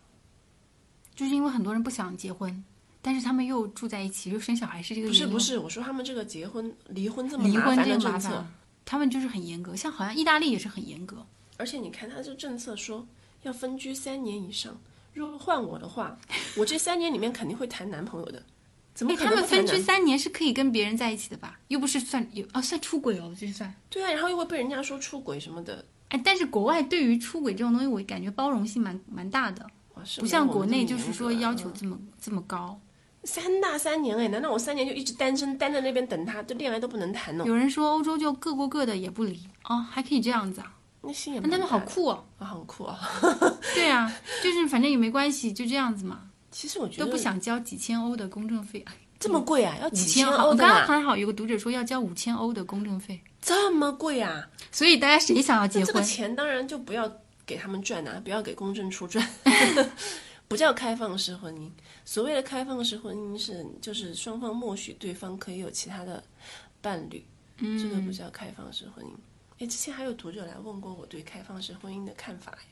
[1.15, 2.63] 就是因为很多人不想结婚，
[3.01, 8.47] 但是他们又住在一起，又生小孩，是这个不是不是，我说他们这个结婚离婚这么麻烦的政策烦，，
[8.85, 11.25] 他们就是很严格，像好像意大利也是很严格。
[11.57, 13.07] 而且你看他这政策说
[13.41, 14.79] 要分居三年以上，
[15.11, 16.15] 如果换我的话，
[16.55, 18.43] 我这三年里面肯定会谈男朋友的。
[18.95, 21.59] 他们分居三年是可以跟别人在一起的吧？
[21.67, 23.73] 又不是算有啊，算出轨哦，这是算。
[23.89, 29.67] 对啊，然后又会被人家说出轨什么的，哎，但是国外对于出轨这种东西，我感觉包容性蛮蛮大的，
[30.19, 32.79] 不像国内就是说要求嗯这么这么高。
[33.23, 37.43] 三大三年哎，难道我三年就一直单身单在那边等他，这恋爱都不能谈哦？
[37.45, 40.71] 有人说欧洲就各过各的也不离哦，还可以这样子啊？
[41.01, 42.23] 那心也那他们好酷哦。
[42.39, 42.97] 啊，很酷啊！
[43.73, 44.11] 对啊，
[44.43, 46.21] 就是反正也没关系，就这样子嘛，
[46.55, 48.85] 其实我觉得都不想交几千欧的公证费。
[49.19, 54.47] 这么贵啊，要几千欧，我刚刚还好有个读者说要交五千欧的公证费，这么贵啊！
[54.71, 56.07] 所以大家谁想要结那这个婚？
[56.07, 57.11] 钱当然就不要
[57.45, 59.27] 给他们赚啊，不要给公证处赚，
[60.47, 61.69] 不叫开放式婚姻。
[62.05, 66.23] 所谓的开放式婚姻是，就是双方默许对方可以有其他的
[66.81, 67.25] 伴侣，
[67.57, 69.09] 嗯这个不叫开放式婚姻。
[69.59, 72.65] 哎，之前还有读者来问过我对开放式婚姻的看法，哎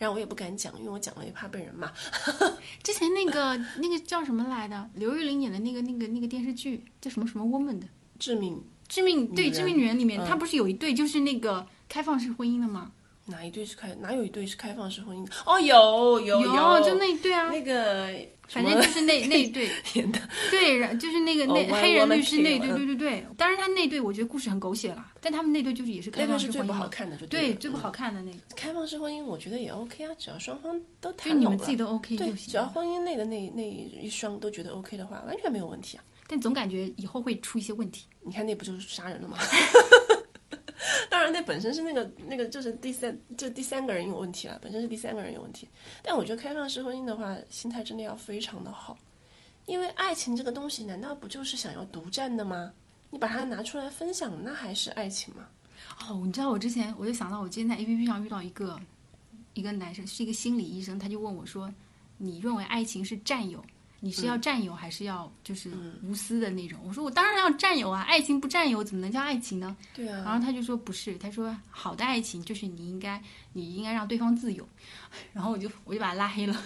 [0.00, 1.92] 然后我也不敢讲，因为我讲了也怕被人骂。
[2.82, 4.88] 之前那个那个叫什么来的？
[4.94, 7.86] 刘玉玲演的那个那个那个电视剧叫什么什么 Woman 的
[8.18, 12.92] 《致命致命对致命女人》里面，嗯她不是有一对就是那个开放式婚姻的吗？
[13.26, 13.94] 哪一对是开？
[13.96, 15.32] 哪有一对是开放式婚姻的？
[15.44, 18.08] 哦，有有有，就那一对啊，那个
[18.50, 20.18] 反正就是那那一对，演的，
[20.50, 23.24] 对，然就是那个哦那黑人律师那一对，对对对。
[23.36, 32.66] 当然他那对我觉得故事很狗血了，但他们那对就是也是开那个放是最不好看的就对最不好看的那个，开放式婚姻，我觉得也 OK 啊，只要双方都谈拢了你们自己都 OK 对，就行只要。
[32.66, 36.04] 婚姻内的那那一双都觉得 OK 的话，完全没有问题啊。
[36.26, 38.04] 但总感觉以后会出一些问题。
[38.22, 39.38] 你看那不就是杀人了吗？
[41.10, 45.68] 当然，那本身是那个那个就是第三，就第三个人有问题了，本身是第三个人有问题。
[46.02, 48.96] 但我觉得开放式婚姻的话，心态真的要非常的好，
[49.66, 52.72] 因为爱情这个东西，难道不就是想要独占的吗？
[53.10, 55.46] 你把它拿出来分享，那还是爱情吗？
[56.08, 58.80] 哦，你知道我之前我就想到我今天在 A P P 上遇到一个
[59.54, 61.72] 一个男生，是一个心理医生，他就问我说
[62.16, 63.62] ：“你认为爱情是占有？
[64.00, 65.70] 你是要占有还是要就是
[66.02, 74.66] 无私的那种？”我说：“我当然要占有啊，爱情不占有怎么能叫爱情呢？”对啊，然后他就说不是，他说好的爱情就是你应该你应该让对方自由，
[75.32, 76.56] 然后我就我就把他拉黑了。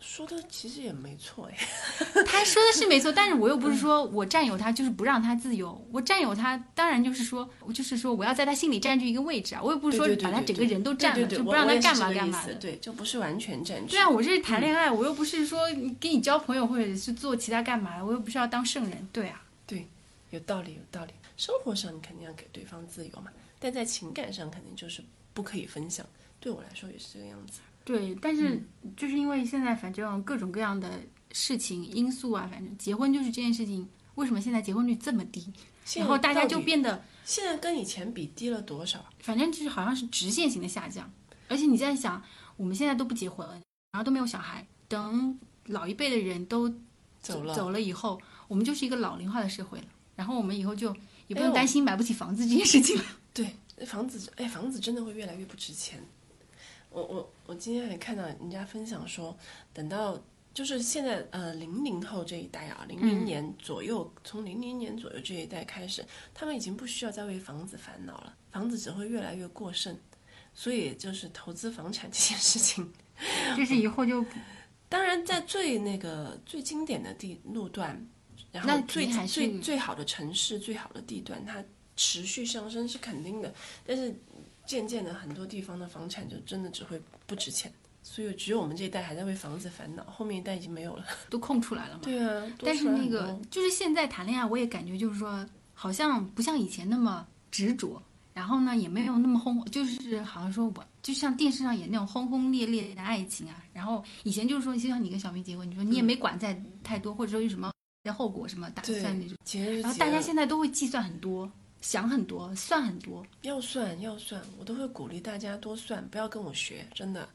[0.00, 1.56] 说的其实也没错哎。
[2.24, 12.54] 他说的是没错，但是我又不是说我占有他就是不让他自由，我占有他当然就是说我就是说我要在他心里占据一个位置啊，我又不是说把他整个人都占了，就不让他干嘛干嘛的。
[12.54, 13.92] 对，就不是完全占据。
[13.92, 15.68] 对啊，我这是谈恋爱，我又不是说
[16.00, 19.08] 跟你交朋友或者是做其他干嘛的，我又不是要当圣人。
[19.12, 19.86] 对啊，对
[20.30, 21.12] 有道理，有道理。
[21.36, 25.02] 生活上你肯定要给对方自由嘛，但在情感上肯定就是
[25.34, 26.04] 不可以分享。
[26.40, 27.60] 对我来说也是这个样子。
[27.88, 28.62] 对，但是
[28.98, 31.00] 就是因为现在反正各种各样的
[31.32, 35.50] 事情因素啊，反正结婚就是这件事情，为什么现在结婚率这么低？
[35.96, 39.02] 然后大家就变得，现在跟以前比低了多少？
[39.20, 41.10] 反正就是好像是直线型的下降。
[41.48, 42.22] 而且你在想，
[42.58, 43.48] 我们现在都不结婚，
[43.90, 46.68] 然后都没有小孩，等老一辈的人都
[47.22, 49.86] 走了，走了以后，我们就是一个老龄化的社会了。
[50.14, 50.94] 然后我们以后就
[51.26, 53.04] 也不用担心买不起房子这件事情了。
[53.32, 55.98] 对，房子，哎，房子真的会越来越不值钱。
[56.90, 59.36] 我我我今天还看到人家分享说，
[59.72, 60.20] 等到
[60.54, 69.96] 就是现在呃零零后这一代啊，零零年左右，从零零年左右这一代开始，他们已经不需要再为房子烦恼了，房子只会越来越过剩。
[70.54, 72.92] 所以就是投资房产这件事情，
[73.56, 74.24] 就是以后就
[74.88, 78.04] 当然在最那个最经典的地路段，
[78.50, 81.62] 然后最最最好的城市、最好的地段，它
[81.94, 83.54] 持续上升是肯定的。
[83.86, 84.12] 但是
[84.68, 91.06] 渐渐的，很多地方的房产就真的只会不值钱，所以只有我们这一代还在为房子烦恼，后面一代已经没有了。
[91.30, 92.00] 都空出来了嘛。
[92.02, 98.00] 对啊，但是那个就是现在谈恋爱，我也感觉就是说，好像不像以前那么执着，
[98.34, 103.64] 然后呢也没有那么轰，就是好像说我就像电视上演那种轰轰烈烈的爱情啊。
[103.72, 107.72] 然后以前就是说，就像你跟小明结婚，你说你也没管在太多，或者说有什么
[108.14, 109.36] 后果什么打算那种。
[109.80, 111.50] 然后大家现在都会计算很多，
[111.80, 113.24] 想很多，算很多。
[113.42, 117.28] 要算要算，我都会鼓励大家多算，不要跟我学，真的。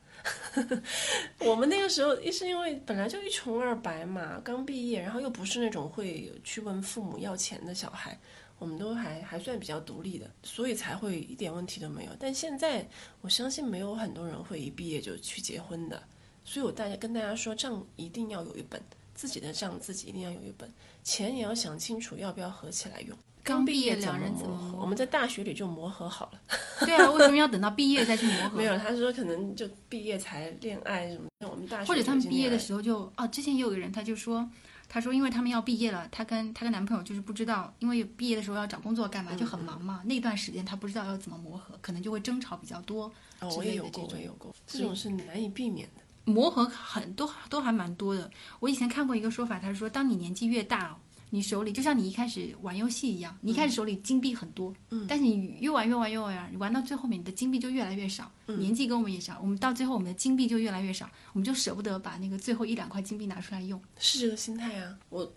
[1.39, 8.17] 我们那个时候，一是因为本来就一穷二白嘛，刚毕业，然后又不是那种会去问父母要钱的小孩，
[8.59, 12.11] 我们都还还算比较独立的，所以才会一点问题都没有。
[12.19, 12.87] 但现在
[13.21, 16.01] 我相信没有很多人会一毕业就去结婚的，
[16.45, 18.81] 所以我大家跟大家说，账一定要有一本，
[19.13, 20.71] 自己的账自己一定要有一本，
[21.03, 23.17] 钱也要想清楚要不要合起来用。
[23.43, 24.75] 刚毕业两人怎么？
[24.79, 26.39] 我们在大学里就磨合好了。
[26.79, 28.55] 对啊，为什么要等到毕业再去磨合？
[28.57, 31.47] 没有，他说可能就毕业才恋爱什么的。
[31.49, 34.49] 我们大学或者他们毕业的时候就哦，之前也有个人他就说，
[34.87, 40.01] 他说，因为他们要毕业了，她跟她跟男朋友就是不知道，因为毕业的时候要找工作干嘛，就很忙嘛。
[40.05, 43.11] 那段时间他不知道要怎么磨合，可能就会争吵比较多。
[43.39, 46.01] 哦，我也有过，也有过，这种是难以避免的。
[46.25, 48.31] 磨合很多都还蛮多的。
[48.61, 50.97] 我以前看过一个说法，他是说，当你年纪越大，
[51.33, 58.31] 你手里就像你一开始玩游戏一样，你一开始手里金币很多，嗯但是你越玩越玩越玩，你玩到最后面，你的金币就越来越少。
[58.45, 63.81] 嗯年纪跟我们也少，我们到最后我们的金币就越来越少，我们就舍不得把那个最后一两块金币拿出来用。
[63.97, 64.95] 是这个心态啊。
[65.09, 65.33] 我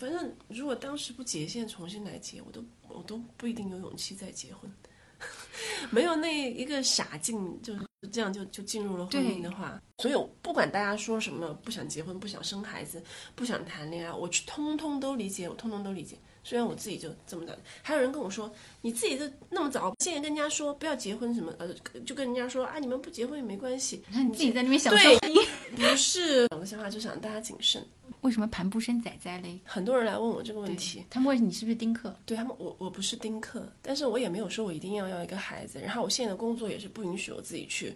[0.00, 4.72] 反正如果当时不结线重新来结，我都我都不一定有勇气再结婚。
[5.92, 13.02] 没有那一个傻劲，就是这样就就进入了婚姻的话，所以不管大家说什么，不想结婚、不想生孩子、
[13.34, 16.18] 不想谈恋爱，我去通通都理解，我通通都理解。
[16.46, 18.48] 虽然我自己就这么的，还有人跟我说，
[18.82, 21.68] 你自己都那么早，现在跟人家说不要结婚什么，呃，
[22.04, 24.00] 就跟人家说啊，你们不结婚也没关系。
[24.06, 25.34] 你看你自己在那边享受对
[25.74, 27.84] 不是，我的想法就想大家谨慎。
[28.20, 29.58] 为什么盘不生仔仔嘞？
[29.64, 32.14] 很多人来问我这个问题，他们问你是不是丁克？
[32.24, 37.92] 对他们，我我不是丁克，但是我也没有说我一定要要一个孩子，然后我现在的工作也是不允许我自己去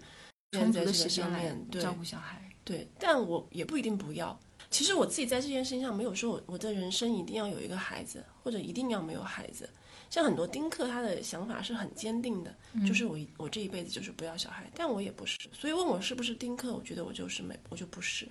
[0.50, 2.42] 充足的时间来上面，对照顾小孩。
[2.64, 4.36] 对，但我也不一定不要。
[4.70, 9.68] 其实我自己在这件事情上没有说我我的人生一定要有一个孩子，或者一定要没有孩子。
[10.08, 12.54] 像很多丁克，他的想法是很坚定的，
[12.86, 15.38] 就是我我这一辈子就是不要小孩，但我也不是。
[15.52, 18.28] 所以问我是不是丁克，我觉得我就是没，我就不是。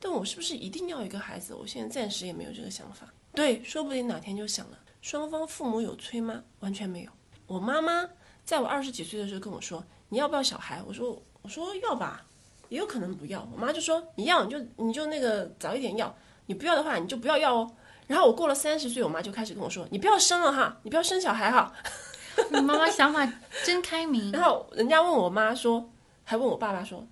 [0.00, 1.54] 但我是不是一定要一个孩子？
[1.54, 3.12] 我现在暂时也没有这个想法。
[3.32, 4.78] 对，说不定哪天就想了。
[5.02, 6.42] 双方父母有催吗？
[6.60, 7.10] 完全没有。
[7.46, 8.08] 我妈妈
[8.44, 12.26] 在我二十几岁的时候跟我说：“你要不要小孩？”我说：“我说要吧，
[12.68, 16.14] 也有可能不要。”我妈就说：“你要你就你就那个早一点要，
[16.46, 17.70] 你不要的话你就不要要哦。”
[18.06, 21.72] 然后我过了三十岁，我妈就开始跟我说：“你不要生了哈，你不要生小孩哈。
[22.50, 23.26] 你妈妈想法
[23.64, 24.30] 真开”明。
[24.32, 25.90] 然后人家问我妈说，
[26.22, 27.06] 还问我爸爸说：“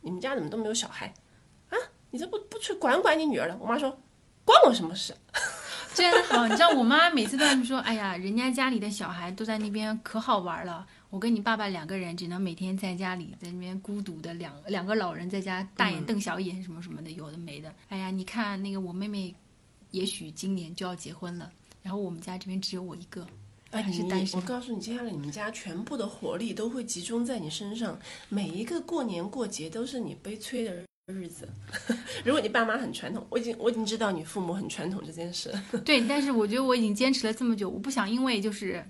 [0.00, 1.12] 你们家怎么都没有小孩
[1.68, 1.76] 啊？
[2.10, 3.98] 你这不不去管管你女儿了？”我妈说
[4.44, 5.14] ：“关我什么事？”
[5.94, 17.74] 真好，你知道我妈每次都在说，哎呀，人家家里的小孩都在那边可好玩了，我跟你爸爸两个人只能每天在家里，在那边孤独的两两个老人在家大眼瞪小眼什么什么的，有的没的。
[17.88, 19.34] 哎呀，你看那个我妹妹，
[19.90, 21.50] 也许今年就要结婚了，
[21.82, 23.26] 然后我们家这边只有我一个，
[23.70, 27.98] 哎，还是你单身我告诉你，接下来你们家全部的活力都会集中在你身上，
[28.28, 31.48] 每一个过年过节都是你悲催的日子。
[32.24, 35.52] 如果你爸妈很传统，我已经我已经知道你父母很传统这件事。
[35.84, 38.84] 对，但是我觉得我已经坚持了这么久，我不想因为就是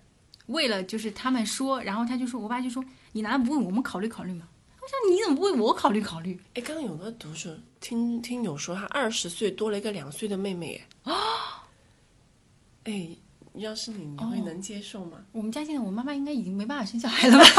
[0.47, 4.49] 为了就是他们说，然后他就说，我爸就说，你难道不为我们考虑考虑吗？
[4.81, 6.41] 我想你怎么不为我考虑考虑？
[6.55, 11.13] 哎，刚刚有个读者听听友说，他二十岁多了一个两岁的妹妹，哎，
[12.85, 13.09] 哎，
[13.55, 15.19] 要是你，你会能接受吗？
[15.33, 17.45] 我们家现在我妈妈应该已经没办法生小孩了吧？
[17.45, 17.55] 你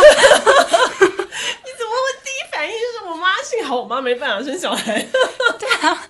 [1.78, 3.30] 怎么会第一反应是我妈？
[3.60, 5.06] 幸好我妈没办法生小孩。
[5.60, 6.08] 对啊，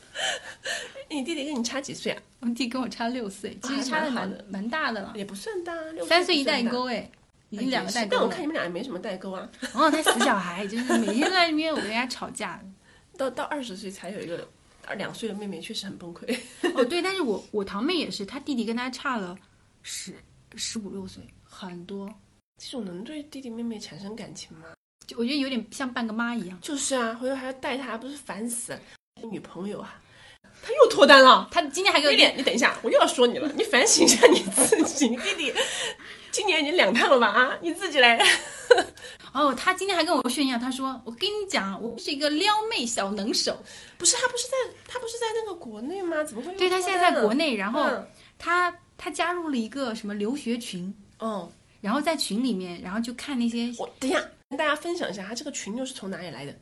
[1.08, 2.22] 你弟弟跟你差几岁啊？
[2.40, 6.44] 我弟跟我差六岁，其实差的蛮的蛮大的了，也不算大，六三岁一。
[6.44, 7.10] 代沟哎，
[7.48, 8.42] 已经两个代沟了但我看。
[8.42, 9.48] 你们俩也没什么代沟啊。
[9.72, 12.62] 哦，那死小孩，就是每天在那边我跟人家吵架。
[13.16, 14.46] 到到二十岁才有一个
[14.86, 16.38] 二两岁的妹妹，确实很崩溃。
[16.74, 19.34] 哦，对，但是我我堂妹也是，她弟弟跟她差了
[19.82, 20.14] 十
[20.56, 22.12] 十五六岁，很多。
[22.58, 24.66] 这种能对弟弟妹妹产生感情吗？
[25.10, 26.56] 就我觉得有点像半个妈一样。
[26.62, 28.80] 就是啊，回头还要带她，不是烦死了。
[29.28, 30.00] 女朋友啊，
[30.62, 31.48] 他又脱单了。
[31.50, 35.08] 他今天还给我有点，你等一下，我又要说你了，你反省一下你自己。
[35.08, 35.52] 你弟弟
[36.30, 37.26] 今年已经两趟了吧？
[37.26, 38.24] 啊，你自己来。
[39.32, 43.60] 哦，他今天还跟我炫耀，他说：“我跟你讲，我是一个撩妹小能手。
[43.98, 44.52] 不是，他不是在
[44.86, 46.22] 他不是在那个国内吗？
[46.22, 48.06] 怎么会”对，他现在在国内，然后嗯
[48.38, 56.52] 她她加入了一个什么留学群，哦，然后在群里面，然后就看那些，我等一下跟大家分享一下，他这个群又是从哪里来的？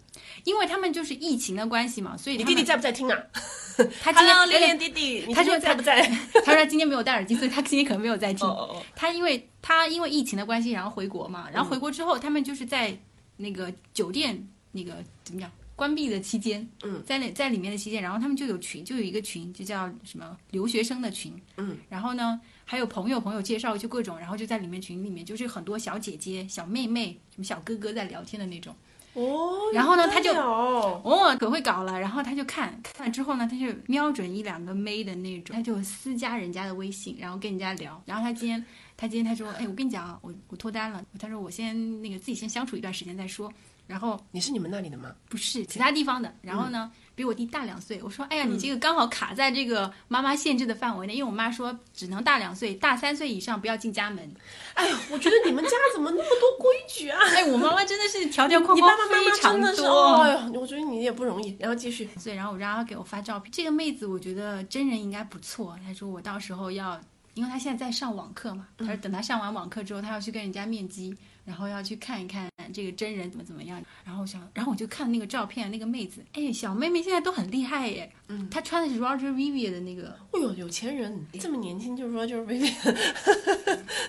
[0.45, 3.19] 因为他们就是疫情的关系嘛，所以你弟弟在不在听啊？
[4.03, 6.07] 他今天榴莲弟弟，他说天在不在？
[6.35, 8.47] 他说他今天没有戴耳机，所以他今天可能没有在听。
[8.95, 12.95] 他因为他因为疫情的关系，然后回国嘛，然后回国之后，他们就是在
[13.39, 22.39] 那个酒店那个怎么讲关闭的期间，嗯，在那在里面的期间，然后他们就有群，就有一个群，就叫什么留学生的群，嗯，然后呢
[22.71, 28.77] 还有朋友朋友介绍，就各种，然后就在里面群里面就是很多小姐姐、小妹妹、什么小哥哥在聊天的那种。
[29.15, 31.99] 哦，然后呢他就哦，哦，可会搞了。
[31.99, 38.01] 然后他就看看了之后呢，他就瞄准一两个妹的那种，他就私加人家的微信，然后跟人家聊。
[38.05, 38.63] 然后他今天
[38.99, 41.03] 他今天他说，哎，我跟你讲啊，我我脱单了。
[41.19, 43.51] 他说我先那个自己先相处一段时间再说。
[43.87, 45.11] 然后你是你们那里的吗？
[45.31, 46.31] 不是其他地方的。
[46.43, 48.01] 然后呢，比我弟大两岁。
[48.05, 54.33] 我说，哎呀，你这个刚好卡在这个妈妈限制的范围内，因为我妈说只能大两岁，大三岁以上不要进家门。
[54.75, 57.19] 哎呦，我觉得你们家怎么那么多规矩啊？
[57.35, 60.23] 哎，我妈妈真的是条条框你框爸爸妈妈非常多。
[60.23, 61.57] 哎呦，我觉得你也不容易。
[61.59, 63.51] 然后继续，对，然后我让他给我发照片。
[63.51, 65.77] 这个妹子我觉得真人应该不错。
[65.85, 67.01] 她说我到时候要，
[67.35, 71.13] 因为他现在在上网课嘛，他说等他上完网课之后，他要去跟人家面基，
[71.49, 73.83] 然后要去看一看这个真人怎么怎么样。
[74.05, 78.13] 然后我想，然后我就看那个照片，那个妹子，哎，小妹妹现在都很厉害耶。
[78.29, 82.71] 嗯，她穿的是 Roger Vivier 的那个，哦呦，有钱人这么年轻就说就是 baby，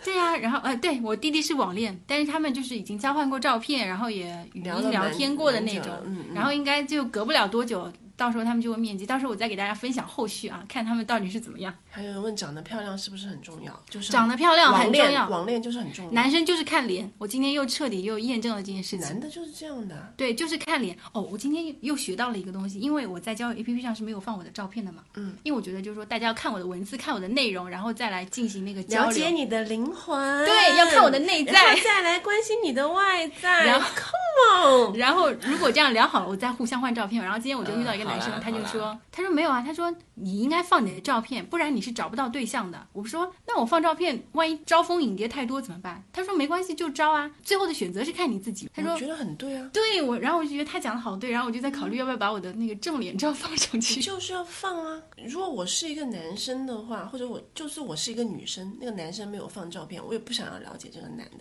[0.03, 7.89] 对呀、然后呃，对我弟弟是网恋，但是他们就是已经交换过照片，然后也语音聊聊天过的那种嗯然后应该就隔不了多久，
[8.19, 11.73] 到时候他们就会面基，到时候我再给大家分享后续啊，看他们到底是怎么样。
[11.89, 13.73] 还有人问长得漂亮是不是很重要？
[13.89, 16.11] 就是长得漂亮很重要，网恋就是很重要。
[16.11, 18.99] 男生就是看脸，我今天又彻底又验证了这件事情。
[18.99, 20.97] 男的就是这样的，对，就是看脸。
[21.13, 25.03] 哦，我今天又学到了一个东西，因为我在交友 APP 上是没有放我的照片的嘛。
[25.15, 29.13] 嗯，因为我觉得就是说，大家要看我的文字，看我的内容，然后再来进行那个交了。
[29.13, 31.79] 解你的灵魂，对，要看我的内然后在。
[31.89, 33.65] 再来关心你的外在。
[33.65, 37.21] 然后 Come on，然后如果这样聊好了，我再互相换照片。
[37.23, 42.87] 然后今天我就遇到一个男生，他就说，他说没有啊，他说你应该放你的照片，不然你是找不到对象的。
[42.93, 46.03] 我说那我放照片，万一招蜂引蝶太多怎么办？
[46.11, 48.69] 他说没关系，就招啊，最后的选择是看你自己。
[48.75, 54.01] 他说我觉得很对啊，对我，然后我就觉得他讲的好对，然后我就在考虑要不要把我的那个正脸照放上去。
[54.01, 55.01] 就是要放啊。
[55.25, 61.39] 如果我是一个男生的话，或者我就是我是一个女生，那个男生没有放照片，我也不想要了解这个男的。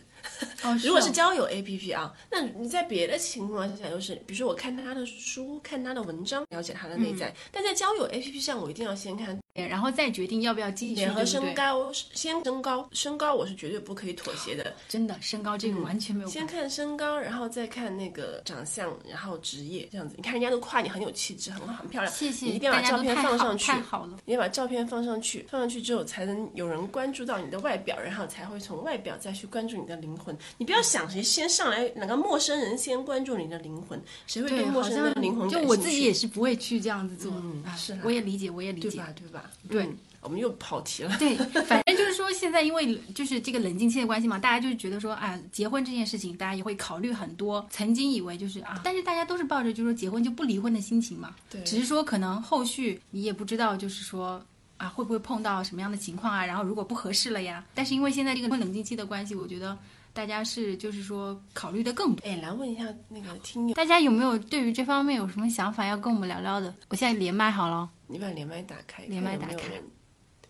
[0.63, 7.35] 哦， 如果是哦交友 APP 啊，那你在别的情况下，就是比如说我看他的书、看他的文章，了解他的内嗯在。
[7.53, 14.73] 但在交友 APP 上，我一定要先看然后再决定要不要继续，脸和身高，先身高，身高我是绝对不可以妥协的。
[14.89, 16.31] 真的身高这个完全没有。
[16.31, 20.15] 先看身高，然后再看那个长相，然后职业，这样子。
[20.17, 22.15] 你看人家都夸你很有气质，很好，很漂亮。
[22.15, 24.19] 谢谢，你一定要把照片放上去太好了。
[24.25, 30.37] 你要把照片放上去，放上去之后才能有人关注到你的外表，然后才会从外表再去关注你的灵魂。
[30.57, 37.33] 你不要想谁先上来，哪个陌生人先关注你的灵魂，谁会对对，陌生人的灵魂就我感兴趣自己也是不会去这样子做。
[37.33, 38.89] 啊嗯是啦我也理解，我也理解。
[38.91, 39.13] 对吧？
[39.15, 39.51] 对吧？
[39.69, 41.17] 对嗯我们又跑题了。
[41.19, 47.67] 对， 反正就是说，现在因为就是这个冷静期的关系嘛，大家就是觉得说啊，结婚这件事情，大家也会考虑很多。
[47.71, 51.35] 曾经以为就是啊，但是大家都是抱着就是说结婚就不离婚的心情嘛。
[51.49, 54.45] 对只是说可能后续你也不知道，就是说
[54.77, 56.45] 啊，会不会碰到什么样的情况啊？
[56.45, 59.77] 然后如果不合适了呀，但是因为现在这个冷静期的关系，我觉得
[60.13, 62.29] 大家是就是说考虑的更多。
[62.29, 66.75] 哎，来问一下那个听友，大家有没有对于这方面有什么想法要跟我们聊聊的？
[66.89, 67.89] 我现在连麦好了。
[68.11, 69.85] 你把连麦打开，连麦打开有有人。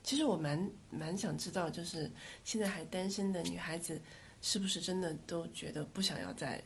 [0.09, 2.11] 其实我蛮蛮想知道，就是
[2.43, 4.01] 现在还单身的女孩子，
[4.41, 6.59] 是不是真的都觉得不想要再，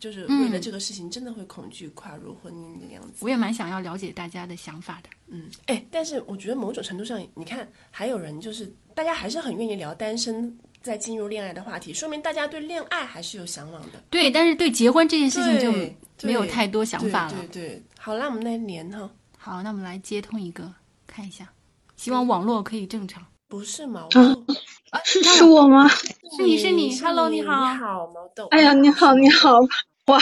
[0.00, 3.18] 就是为了这个事情，真的会恐惧跨入婚姻的样子。
[3.20, 5.08] 我也蛮想要了解大家的想法的。
[5.28, 14.02] 嗯，哎，但是我觉得某种程度上，你看还有人就是大家还是很愿意聊单身，再进入恋爱的话题，说明大家对恋爱还是有向往的。
[14.10, 15.70] 对，但是对结婚这件事情就
[16.26, 17.32] 没有太多想法了。
[17.32, 19.08] 对对对，好，那我们来连哈，
[19.38, 20.74] 好，那我们来接通一个，
[21.06, 21.51] 看一下，
[22.02, 23.22] 希望网络可以正常。
[23.46, 24.20] 不是毛豆，
[24.90, 25.86] 啊，是是我吗？
[25.86, 28.48] 是你是你是 Hello，你你好你好，毛豆。
[28.50, 29.60] 哎呀，你好，你好，
[30.06, 30.18] 哇，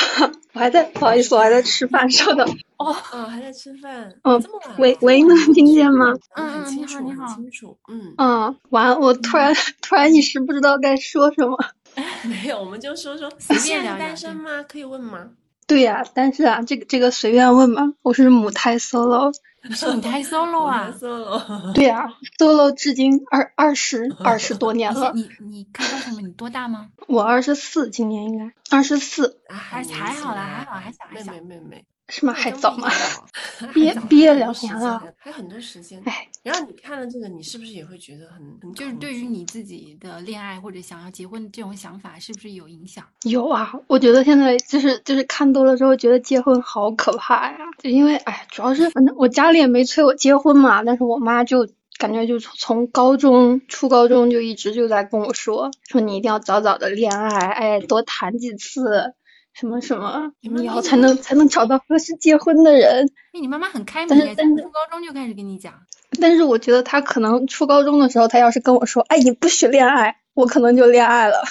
[0.53, 2.47] 我还在，不好意思，我还在吃饭，稍等。
[2.77, 4.15] 哦，还在吃饭。
[4.25, 4.75] 嗯这么晚。
[4.79, 6.13] 喂喂，能听见吗？
[6.37, 7.79] 嗯你好你好清楚。
[7.89, 11.57] 嗯，嗯，完，我突然突然一时不知道该说什么。
[12.29, 14.63] 没有，我们就说说，随你现在便聊聊单身吗？
[14.69, 15.31] 可以问吗？
[15.71, 19.33] 对呀、但是啊，这个这个随便问嘛，我是母胎 solo。
[19.63, 21.39] 你是母胎 solo 啊？，solo。
[21.75, 22.09] 对呀、
[22.39, 25.13] s o l o 至今二二十二十多年了。
[25.15, 26.89] 你你看到什么你多大吗？
[27.07, 32.33] 我二十四，今年应该二十四，啊，还还好啦还好还小还妹小妹妹妹，是吗？
[32.33, 32.89] 还早吗？
[33.59, 36.03] 还毕业毕业两年了还有很多时间。
[36.05, 43.05] 哎，然后你看了这个，你是不是也会觉得很很就是对于你自己的恋爱或者想要结婚这种想法，是不是有影响？
[43.23, 47.59] 有啊，我觉得现在就是就是看多了之后，觉得结婚好可怕呀。
[47.79, 59.15] 就因为哎，主要是反正我家里也没催我结婚嘛，但是我妈就感觉就从从高中初高中就一直就在跟我说，说你一定要早早的恋爱，哎，多谈几次，
[59.53, 63.11] 什么什么，你们以后才能才能找到合适结婚的人。
[63.33, 65.75] 那，你妈妈很开明哎，但是初高中就开始跟你讲。
[66.21, 71.43] 但是我觉得她可能初高中的时候，她要是跟我说，哎，你不许恋爱，我可能就恋爱了。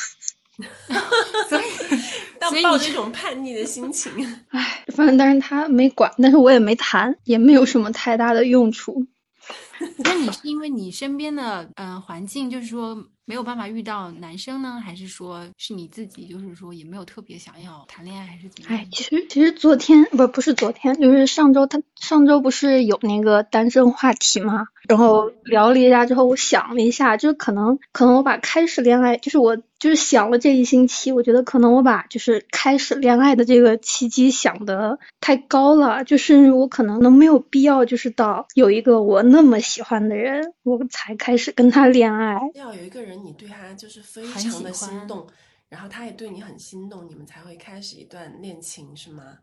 [1.48, 1.64] 所以
[2.42, 4.12] 要所以你抱着一种叛逆的心情。
[4.50, 9.06] 唉，反正但是他没管，但是我也没谈，也没有什么太大的用处。
[10.04, 18.88] 那你是因为你身边的呃环境，就是说没有办法遇到男生呢，还是说是你自己就是说也没有特别想要谈恋爱，还是怎么样哎，？
[18.92, 24.66] 其实其实昨天不不是昨天，就是上周他上周不是有那个单身话题吗？
[24.88, 42.40] 然后聊了一下之后，我想了一下，就是可能可能我把开始恋爱，就是我就是想了这一星期，我觉得可能我把就是开始恋爱的这个契机想的太高了，就是我可能都没有必要就是到有一个我那么喜欢的人，我才开始跟他恋爱。
[42.56, 45.28] 要有一个人你对他就是非常的心动，
[45.68, 49.40] 然后他也对你很心动，你们才会开始一段恋情，是吗？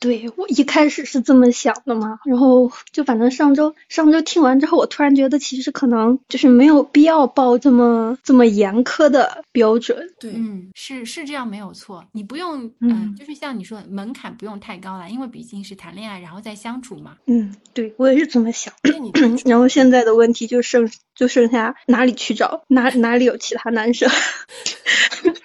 [0.00, 10.14] 对我一开始是这么想的嘛，然后就反正上周上周听完之后，我突然觉得其实可能就是没有必要报这么这么严苛的标准。
[10.20, 17.16] 对，嗯，是是这样没有错，你不用，嗯、嗯就是像你说的门槛不用太高了，因为毕竟是谈恋爱，然后再相处嘛。
[17.26, 18.72] 嗯，对我也是这么想。
[19.00, 19.12] 你
[19.44, 24.08] 然后现在的问题就剩就剩下哪里去找，哪哪里有其他男生。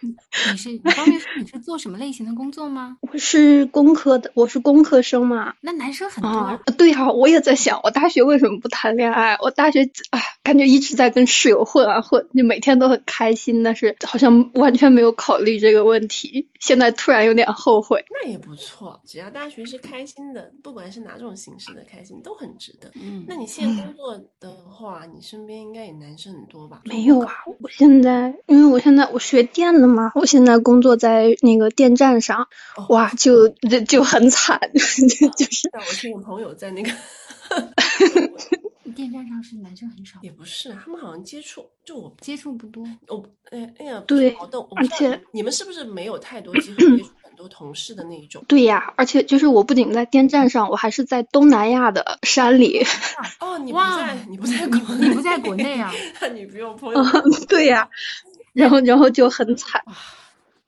[0.52, 2.98] 你是你方便说你是做什么类型的工作吗？
[3.02, 5.54] 我是工科的，我是工科生嘛。
[5.62, 9.38] 那男生很多啊，对呀、我也在想，我大学为什么不谈恋爱？
[9.42, 16.50] 我大学哎，感觉一直在跟室友混啊混，就每天都很开心，但是好像完全没有考虑这个问题。
[16.60, 18.04] 现在突然有点后悔。
[18.10, 22.90] 那也不错，只要大学是开心的，不管是哪种形式的开心，都很值得。
[22.96, 26.82] 嗯，那你现在工作的话，你身边应该也男生很多吧？
[26.86, 27.32] 没有啊，
[27.62, 32.48] 我现在因为我现在我学电的嘛，我现在工作在那个电站上，
[32.78, 36.92] 哦哇，就就就很惨，就就是但我听我朋友在那个，
[38.96, 42.84] 电站上是男生很少，也不是，他们好像接触，就我接触不多。
[43.08, 48.44] 我哎哎呀，对好的，而且你们是不是没有太多机会接触 很多同事的那一种？
[48.48, 52.86] 对呀，而且就是我不仅在电站上，我还是在东南亚的山里。
[53.40, 55.92] 哦，你不哇在，你不在国你不在国内啊？
[56.22, 57.04] 那你不用朋友。
[57.48, 57.90] 对呀，
[58.54, 59.84] 然后然后就很惨。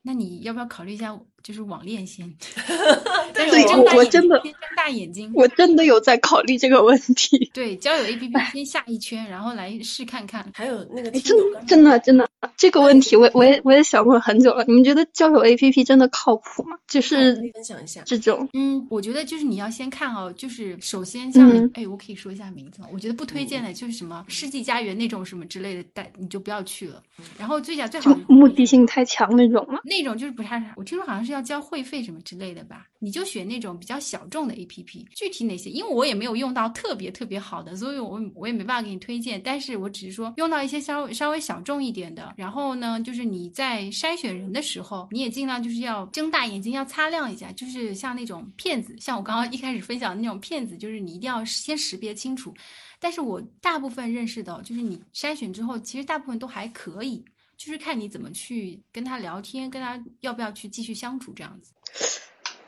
[0.03, 2.27] 那你要不要考虑一下，就是网恋先？
[3.35, 5.31] 对对睁大眼我我真的睁大眼睛。
[5.35, 7.49] 我真的有在考虑这个问题。
[7.53, 10.43] 对，交友 APP 先下一圈，然后来试看看。
[10.55, 11.37] 还有那个真
[11.67, 12.27] 真的真的，
[12.57, 14.63] 这个问题我我也我也想问很久了。
[14.67, 16.75] 你们觉得交友 APP 真的靠谱吗？
[16.87, 18.01] 就是分享一下。
[18.07, 22.87] 这种，嗯，我觉得就是你要先看哦，就是首先像嗯哎、我可以说一下名字吗？
[22.91, 27.03] 我觉得不推荐的就是什么世纪佳缘那种什么之类的，但你就不要去了。
[27.37, 29.79] 然后最佳最好目的性太强那种吗？
[29.83, 32.87] 那种就是不太，我听说好像是要交会费什么之类的吧？
[32.99, 35.69] 你就选那种比较小众的 APP，具体哪些？
[35.69, 39.39] 因为我也没有用到特别特别好的，所以我我也没办法给你推荐。
[39.43, 42.33] 但是我只是说用到一些稍微稍微小众一点的。
[42.35, 47.51] 然后呢，就是你在筛选人的时候，你也尽量就是要睁大眼睛，要擦亮一下。
[47.51, 52.53] 就是像那种骗子，像我刚刚一开始分享的那种骗子，就是你一定要先识别清楚。
[52.99, 57.23] 但是我大部分认识的，就是你筛选之后，其实大部分都还可以。
[57.57, 61.73] 就是看你怎么去跟他聊天，跟他要不要去继续相处这样子。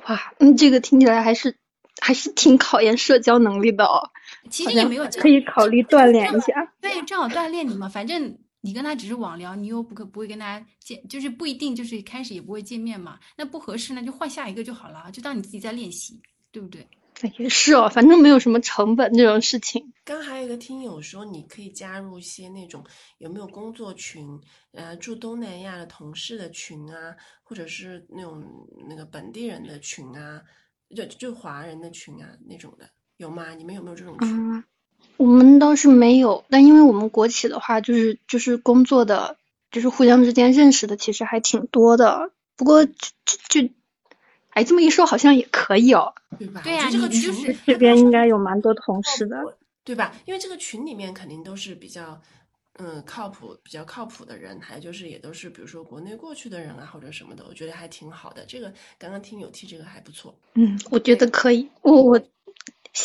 [0.08, 1.56] 哇，嗯，这个听起来还是
[2.02, 4.02] 还是挺考验社交能力的哦。
[4.50, 6.74] 其实也没有可以考虑锻炼一下。
[6.80, 7.90] 对，正好锻炼你嘛。
[7.90, 13.20] 反正你跟他只是网聊，你又不可不会跟他见，就是不一定就是开始也不会见面嘛。
[13.36, 16.20] 那不合适那就换下一个就好了，就当你自己在练习，
[16.52, 16.88] 对不对？
[17.22, 19.94] 那也是哦，反正没有什么成本这种事情。
[20.04, 22.84] 刚还有一个听友说，你可以加入一些那种
[23.18, 24.40] 有没有工作群，
[24.72, 28.44] 呃，住东南亚的同事的群啊，或者是那种
[28.88, 30.42] 那个本地人的群啊，
[30.96, 33.56] 就就华人的群啊那种的，有吗？
[33.56, 34.30] 你们有没有这种群？
[34.30, 34.64] 嗯，
[35.18, 39.38] 我们倒是没有，但因为我们国企的话，就是就是工作的，
[39.72, 42.32] 就是互相之间认识的，其实还挺多的。
[42.56, 42.94] 不过就
[43.26, 43.74] 就就，
[44.58, 46.14] 哎，这么一说好像也可以哦。
[46.40, 46.62] 对吧？
[46.64, 49.38] 对呀这个群这边应该有蛮多同事的。
[49.84, 50.14] 对吧？
[50.26, 52.20] 因为这个群里面肯定都是比较，
[52.80, 58.44] 嗯，靠谱、比较靠谱的人，还有就是也都是比如说国内过去的人啊，或者什么的，我觉得还挺好的。
[58.48, 60.36] 这个刚刚听友提这个还不错。
[60.56, 62.20] 嗯，我觉得可以，我我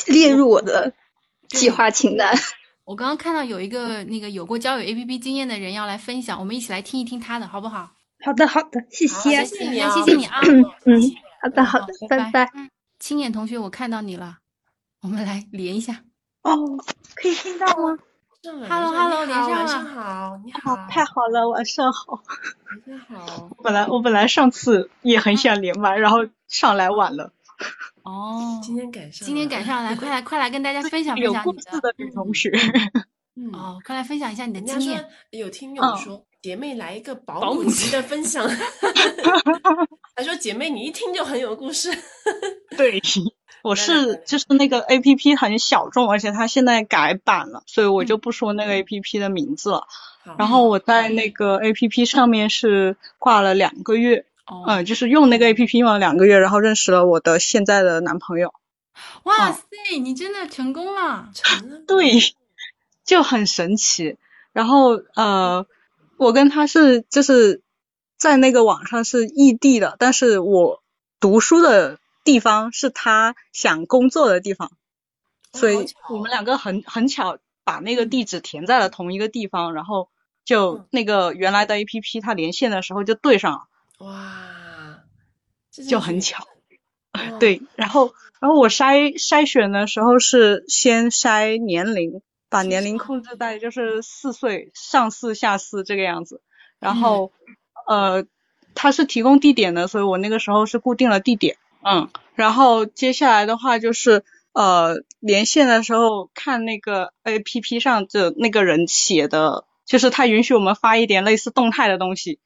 [0.07, 0.92] 列入我的
[1.48, 2.34] 计划清单。
[2.84, 7.92] 我刚刚看到有一个那个有过交友 APP 经验的人要来分享，我们一起来听一听他的好不好？
[8.24, 9.44] 好的，好的，谢谢。
[9.44, 11.00] 谢谢你啊，谢谢你啊嗯嗯，
[11.43, 12.51] 好的，好的，拜拜拜。
[13.01, 14.38] 青眼同学，我看到你了，
[15.01, 16.05] 我们来连一下。
[16.43, 16.57] 哦，
[17.16, 17.99] 可以听到吗
[18.45, 22.22] ？Hello，Hello，连上了晚上好，你好，哦，太好了，晚上好。
[22.70, 23.51] 晚上好。
[23.62, 27.32] 本来我本来上次也很想连麦，然后上来晚了。
[28.03, 32.51] 哦，今天赶上，今天赶， 上来，快来快来跟大家分享分有享你故事的女同学，
[33.35, 35.07] 嗯，哦，快来分享一下你的经验。
[35.30, 38.47] 有听友嗯说，姐妹来一个保保姆姆级的分享，
[40.14, 41.91] 他说姐妹你一听就很有故事，
[42.76, 43.01] 对，
[43.62, 49.87] 我是就是那个 A P P 很小众，而且它现在改版了，所以我嗯就不说那个 A P P 的名字了。
[50.24, 58.53] 好然后我在那个 A P P 上面是挂了两个月，哦，嗯，就是用那个 A P P 用了两个月，然后认识了我的现在的男朋友。
[59.24, 61.30] 哇嗯塞，你真的成功了！
[61.35, 62.20] 成了，对，
[63.05, 64.16] 就很神奇。
[64.53, 65.66] 然后呃，
[66.16, 67.62] 我跟他是就是
[68.18, 70.82] 在那个网上是异地的，但是我
[71.20, 74.70] 读书的地方是他想工作的地方，
[75.53, 80.09] 所以我们两个很很巧把那个地址填在了同一个地方，然后
[80.44, 85.00] 就那个原来的 A P P 它连线的时候就对上了，哇，
[85.88, 86.44] 就很巧。
[86.44, 92.22] 哦对，然后然后我筛筛选的时候是先筛年龄，
[92.53, 96.42] 把年龄控制在就是四岁上四下四这个样子，
[96.78, 97.32] 然后、
[97.88, 98.26] 呃，
[98.74, 104.22] 他是提供地点的，所以我那个时候是固定了地点，嗯，然后接下来的话就是
[104.53, 112.38] 呃连线的时候看那个 A P P 上的那个人写的，就是他允许我们发一点类似动态的东西，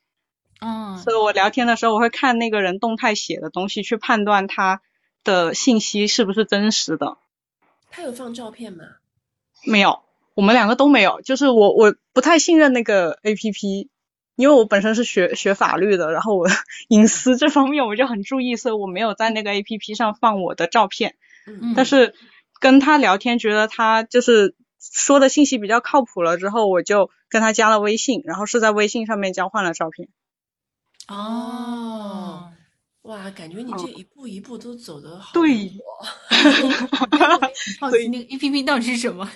[0.61, 4.83] 嗯，所以我聊天的时候，我会看那个人动态写的东西，去判断他
[5.25, 7.19] 的信息是不是真实的。
[7.91, 8.85] 他有放照片吗？
[9.67, 10.01] 没有，
[10.35, 11.21] 我们两个都没有。
[11.21, 13.91] 就是我我不太信任那个 A P P，
[14.37, 16.49] 因为我本身是学学法律的，然后我
[16.89, 21.17] 隐私这方面 我就很注意，所以我没有在那个 A P P 上放我的照片。
[21.47, 22.15] 嗯但是
[22.59, 30.09] 跟他聊天，觉得他就是说的信息比较靠谱了之后，我就跟他加了微信，然后是在微信上面交换了照片。
[31.09, 32.51] 哦，
[33.03, 36.07] 哇，感觉你这一步一步都走的好对灵活
[37.79, 39.31] 好奇那个 A P P 到底是什么？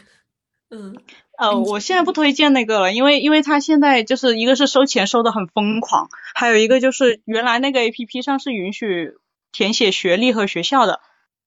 [0.71, 0.97] 嗯，
[1.37, 9.15] 呃，我现在不推荐那个了，因为因为它现在就是一个是收钱收的很疯狂，还有一个就是原来那个 A P P 上是允许
[9.53, 11.01] 填写学历和学校的，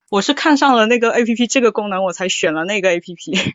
[0.09, 3.33] 我是看上了那个 A P P 这个功能，我才选了那个 A P P。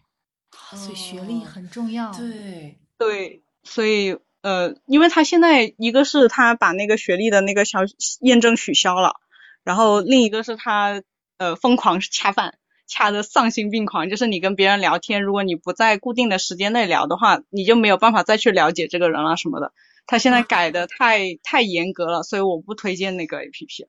[0.74, 2.12] 所以学历很重要。
[2.12, 7.80] 对，对，所以呃，因为他现在一个是他把那个学历的那个消
[8.20, 9.16] 验证取消了，
[9.64, 11.02] 然后另一个是他
[11.38, 12.57] 呃疯狂 恰饭，
[12.88, 19.72] 恰的丧心病狂，就是你跟别人聊天，如果你不在固定的时间内聊的话，你就没有办法再去了解这个人了什么的。
[20.06, 23.86] 他现在改的太太严格了，所以我不推荐那个 A P P。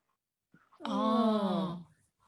[0.83, 1.81] 哦，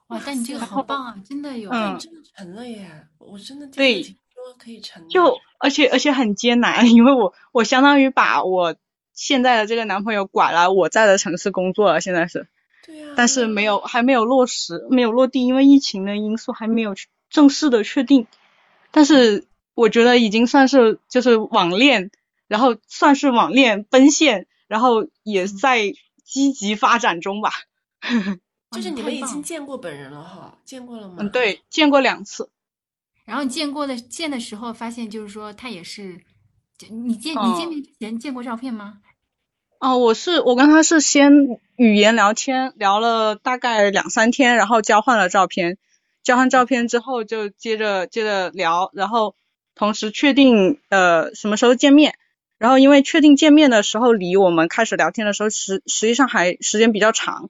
[0.07, 1.69] 哇，但你这个好棒啊，真的有。
[1.69, 2.89] 嗯真的成了耶！
[3.17, 8.75] 我真的对一次听说可以成，就而且而且很艰难， 因为我我相当于把我
[9.13, 12.47] 现在的这个男朋友拐来我在的城市工作了，现在是。
[12.85, 18.27] 对啊，但是没有还没有落实，没有落地，因为疫情的因素还没有去正式的确定。
[18.91, 22.11] 但是我觉得已经算是就是网恋，
[22.47, 27.51] 然后算是网恋奔现，然后也在积极发展中吧。
[28.71, 31.15] 就是你们已经见过本人了哈，见过了吗？
[31.19, 32.49] 嗯，，对，见过两次。
[33.25, 36.21] 然后你见过的见的时候，发现就是说他也是，
[36.77, 38.99] 就你见你哦见面之前见过照片吗？
[39.81, 41.31] 哦，我是我跟他是先
[41.75, 45.79] 语言聊天，聊了大概两三天，然后交换了照片，
[46.21, 49.33] 交换照片之后就接着接着聊，然后
[49.73, 52.13] 同时确定呃什么时候见面，
[52.59, 57.49] 然后因为确定见面的时候离我们开始聊天的时候实实际上还时间比较长，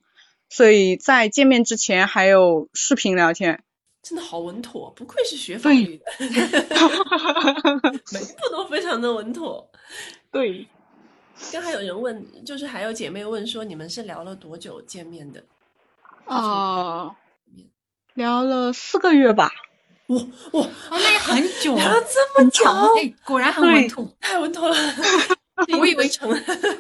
[0.50, 3.62] 所以在见面之前还有视频聊天，
[4.02, 6.06] 真的好稳妥，不愧是学法对律的，
[8.14, 9.70] 每一步都非常的稳妥。
[10.32, 10.66] 对，
[11.52, 15.44] 刚还有人问，就是还有姐妹问说，你们是聊了多久见面的？
[16.26, 17.16] 呃，
[18.14, 19.52] 聊了四个月吧，
[20.08, 20.18] 哇
[20.54, 22.64] 哇，哦，那也很久聊啊了，这么久，
[22.98, 24.08] 哎，果然很稳妥。
[24.20, 24.76] 太稳妥了。
[25.78, 26.28] 我以为成，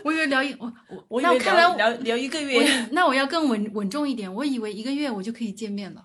[0.03, 2.87] 我以为聊一我我我以为那看来聊聊聊一个月。
[2.91, 6.01] 那我要更稳稳重一点，我以为一个月我就可以见面了。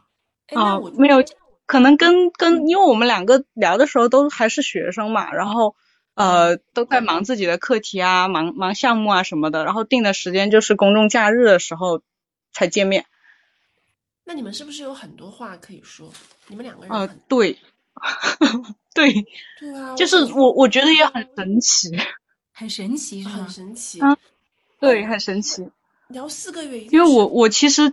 [0.55, 1.25] 啊，没有，
[1.65, 5.75] 可能跟跟，因为我们两个聊的时候都还是学生嘛，然后
[6.17, 12.03] 呃都在忙自己的课题啊，忙忙项目啊什么的，然后定的时间就是公众假日的时候
[12.53, 13.07] 才见面。
[14.25, 16.11] 那你们是不是有很多话可以说？
[16.49, 17.59] 你们两个人呃，对，
[18.93, 19.25] 对，
[19.61, 21.91] 对啊，就是我我觉得也很神奇，
[22.53, 23.49] 很神奇很？
[23.49, 24.17] 神奇，啊
[24.81, 25.71] 对，很神奇。
[26.09, 27.93] 聊四个月，因为我我其实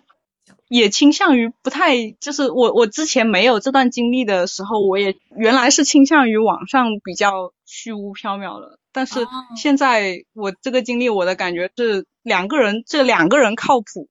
[0.74, 9.30] 也倾向于不太，就是我我之前没有这段经历的时候，我也原来是倾向于网上比较虚无缥缈的，但是哦。
[9.56, 14.10] 现在我这个经历，我的感觉是两个人这两个人靠谱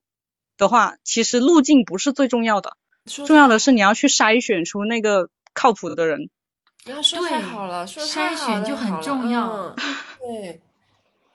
[0.56, 2.76] 的话，其实路径不是最重要的，
[3.26, 6.30] 重要的是你要去筛选出那个靠谱的人。
[6.84, 9.74] 不要说太对好了，说太筛好了选就很重要嗯
[10.22, 10.60] 对，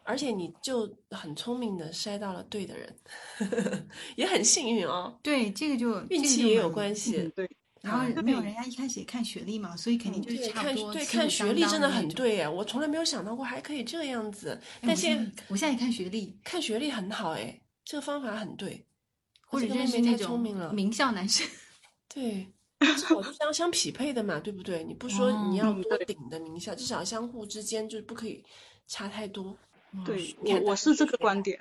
[0.08, 2.98] 而且你就很聪明的筛到了对的人，
[4.16, 6.70] 也很幸运哦，对，这个就运气也有。
[6.70, 7.32] 关系嗯，。
[7.36, 7.50] 对，
[7.82, 12.08] 然后嗯没有人家一开始也看学历嘛，所以肯定就是对，差不多旗鼓看学历真的很。
[12.10, 18.86] 对哎，我从来没有想到过还可以这样子，哎但现在我现在也看学历，看学历很好哎，这个方法很对，
[19.46, 21.46] 或者这个妹妹太聪明了，名校男生。
[22.14, 22.48] 对，
[22.80, 24.84] 至少就相相匹配的嘛，对不对？
[24.84, 25.74] 你不说你要
[26.06, 28.44] 顶的名校，至少相互之间就是不可以
[28.88, 29.58] 差太多。
[30.06, 31.60] 对我我是这个观点。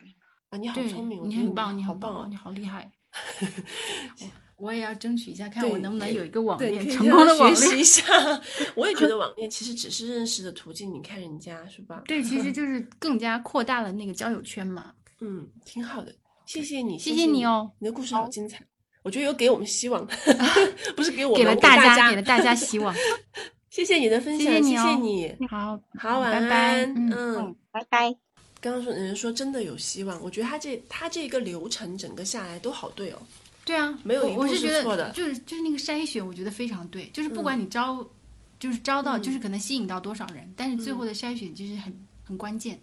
[0.51, 2.37] 啊，你好，聪明，你很棒，你好棒哦，你！
[2.37, 2.89] 好厉害。
[4.20, 4.28] 我
[4.68, 7.57] 我也要争取一下， 看我能不能有一个网恋成功的网恋。
[7.57, 8.05] 学习一下。
[8.76, 12.03] 我也觉得网恋其实只是认识的途径，你看人家是吧？
[12.07, 14.93] 对，其实就是更加扩大了那个交友圈嘛。
[15.20, 16.14] 嗯，挺好的，
[16.47, 18.64] 谢谢你，谢谢谢你哦，你的故事好精彩，
[19.03, 20.07] 我觉得有给我们希望，
[20.95, 22.95] 不是给我们，给了大家，给了大家希望。
[23.68, 27.57] 谢谢你的分享，谢谢你好，好，晚安，拜拜嗯嗯。
[27.72, 28.26] 拜拜。
[28.67, 33.23] 刚刚说人说真的有希望，我觉得他这他这个流程整个下来都好对哦。
[33.64, 38.05] 对啊，没有一步是错的得就是就是那个筛选，我觉得非常对，就是不嗯管你招，
[38.59, 42.77] 就是招到，就是可能吸引到多少人，但是最后嗯的筛选就是很很关键。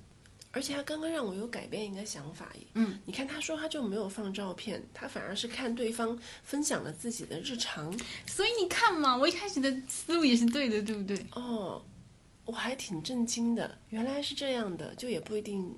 [0.52, 2.68] 而且他刚刚让我有改变一个想法耶。
[2.76, 7.92] 嗯，你看他说他就没有放照片，他反而是看对方分享了自己的日常。
[8.28, 11.18] 所以你看嘛，我一开始的思路也是对的，对不对？
[11.32, 11.82] 哦，
[12.46, 15.76] 我还挺震惊的，原来是这样的，就也不一定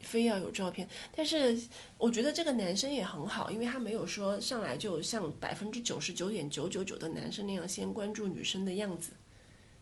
[0.00, 0.88] 非要有照片。
[1.14, 1.58] 但是
[1.98, 9.12] 我觉得这个男生也很好，因为他没有说上来就像百分之九十九点九九九的男生那样先关注女生的样子，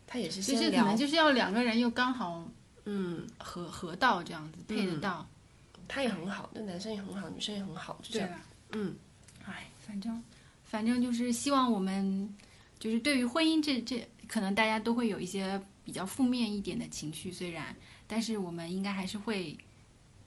[0.05, 2.47] 他也是先聊就是可能，就是要两个人又刚好
[2.85, 5.27] 嗯，合合到这样子，配得到。
[5.85, 8.29] 他也很好，那男生也很好，女生也很好，就这样。
[8.29, 8.95] 啊，嗯，
[9.45, 10.23] 哎，反正
[10.63, 12.33] 反正就是希望我们
[12.79, 17.75] 就是对于婚姻这这，可能大家都会有一些比较负面一点的情绪，虽然，
[18.07, 19.57] 但是我们应该还是会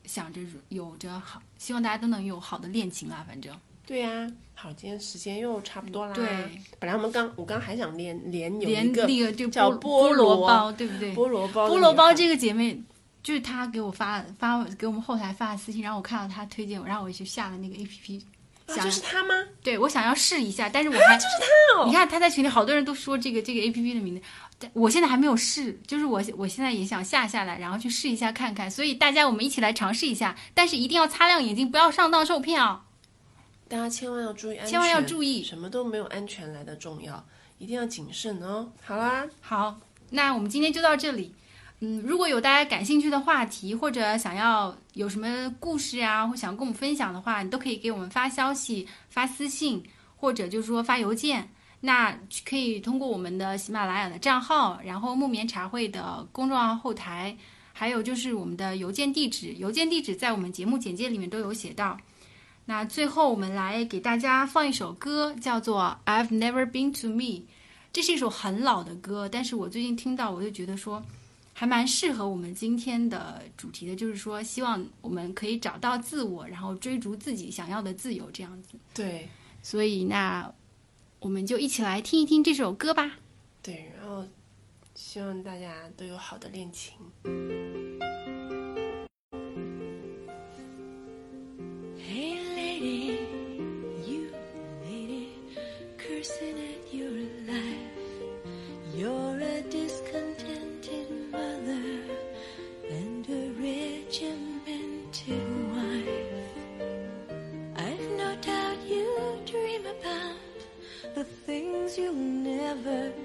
[0.05, 3.25] 想着有着好，希望大家都能有好的恋情啦。
[3.27, 3.55] 反正
[3.87, 6.13] 对呀、好，今天时间又差不多啦。
[6.13, 6.27] 对，
[6.81, 11.15] 本来我们刚我刚还想连连有连一个那个就叫菠菠萝萝包，对不对？
[11.15, 12.77] 菠萝包菠萝包这个姐妹，
[13.23, 18.27] 就是她给我发发给我们后台发的私信，然后我看到她推荐我，然后我就下了那个 A P P，
[18.67, 19.35] 啊，想、就是他吗？
[19.63, 24.23] 对我想要试一下，但是我还就是他哦你看她在群里好多人都说这个这个 A P P 的名字，
[24.59, 32.83] 但我现在还没有试，就是我我现在也想下下来，然后去试一下看看，所以大家我们一起来尝试一下，但是一定要擦亮眼睛，不要上当受骗啊！
[33.69, 37.23] 大家千万要注意安全，千万要注意什么都没有安全来的重要，
[37.59, 38.71] 一定要谨慎哦。
[38.83, 39.79] 好啦，好，
[40.09, 41.35] 那我们今天就到这里。
[41.81, 49.85] 嗯，如果有大家感兴趣的话题，或者想要有什么故事啊，或想跟我们分享的话，你都可以给我们发消息、发私信，
[50.17, 51.47] 或者就是说发邮件。
[51.81, 57.37] 那可以通过我们的喜马拉雅的账号，然后木棉茶会的公众号后台，
[57.72, 61.97] 还有就是我们的邮件地址，邮件地址在我们节目简介里面都有写到。
[62.64, 67.22] 那最后我们来给大家放一首歌，叫做《I've Never Been to Me》。
[67.93, 71.03] 这是一首很老的歌，但是我最近听到，我就觉得说，
[71.55, 78.77] 还蛮适合我们今天的主题的，就是说，希望我们可以找到自我，然后追逐自己想要的自由，这样子。
[78.93, 79.29] 对
[79.62, 80.53] 所以，那
[81.21, 83.19] 我们就一起来听一听这首歌吧。
[83.62, 84.25] 对，然后
[84.95, 86.95] 希望大家都有好的恋情。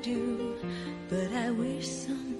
[0.01, 0.55] Do,
[1.09, 2.30] but I wish someone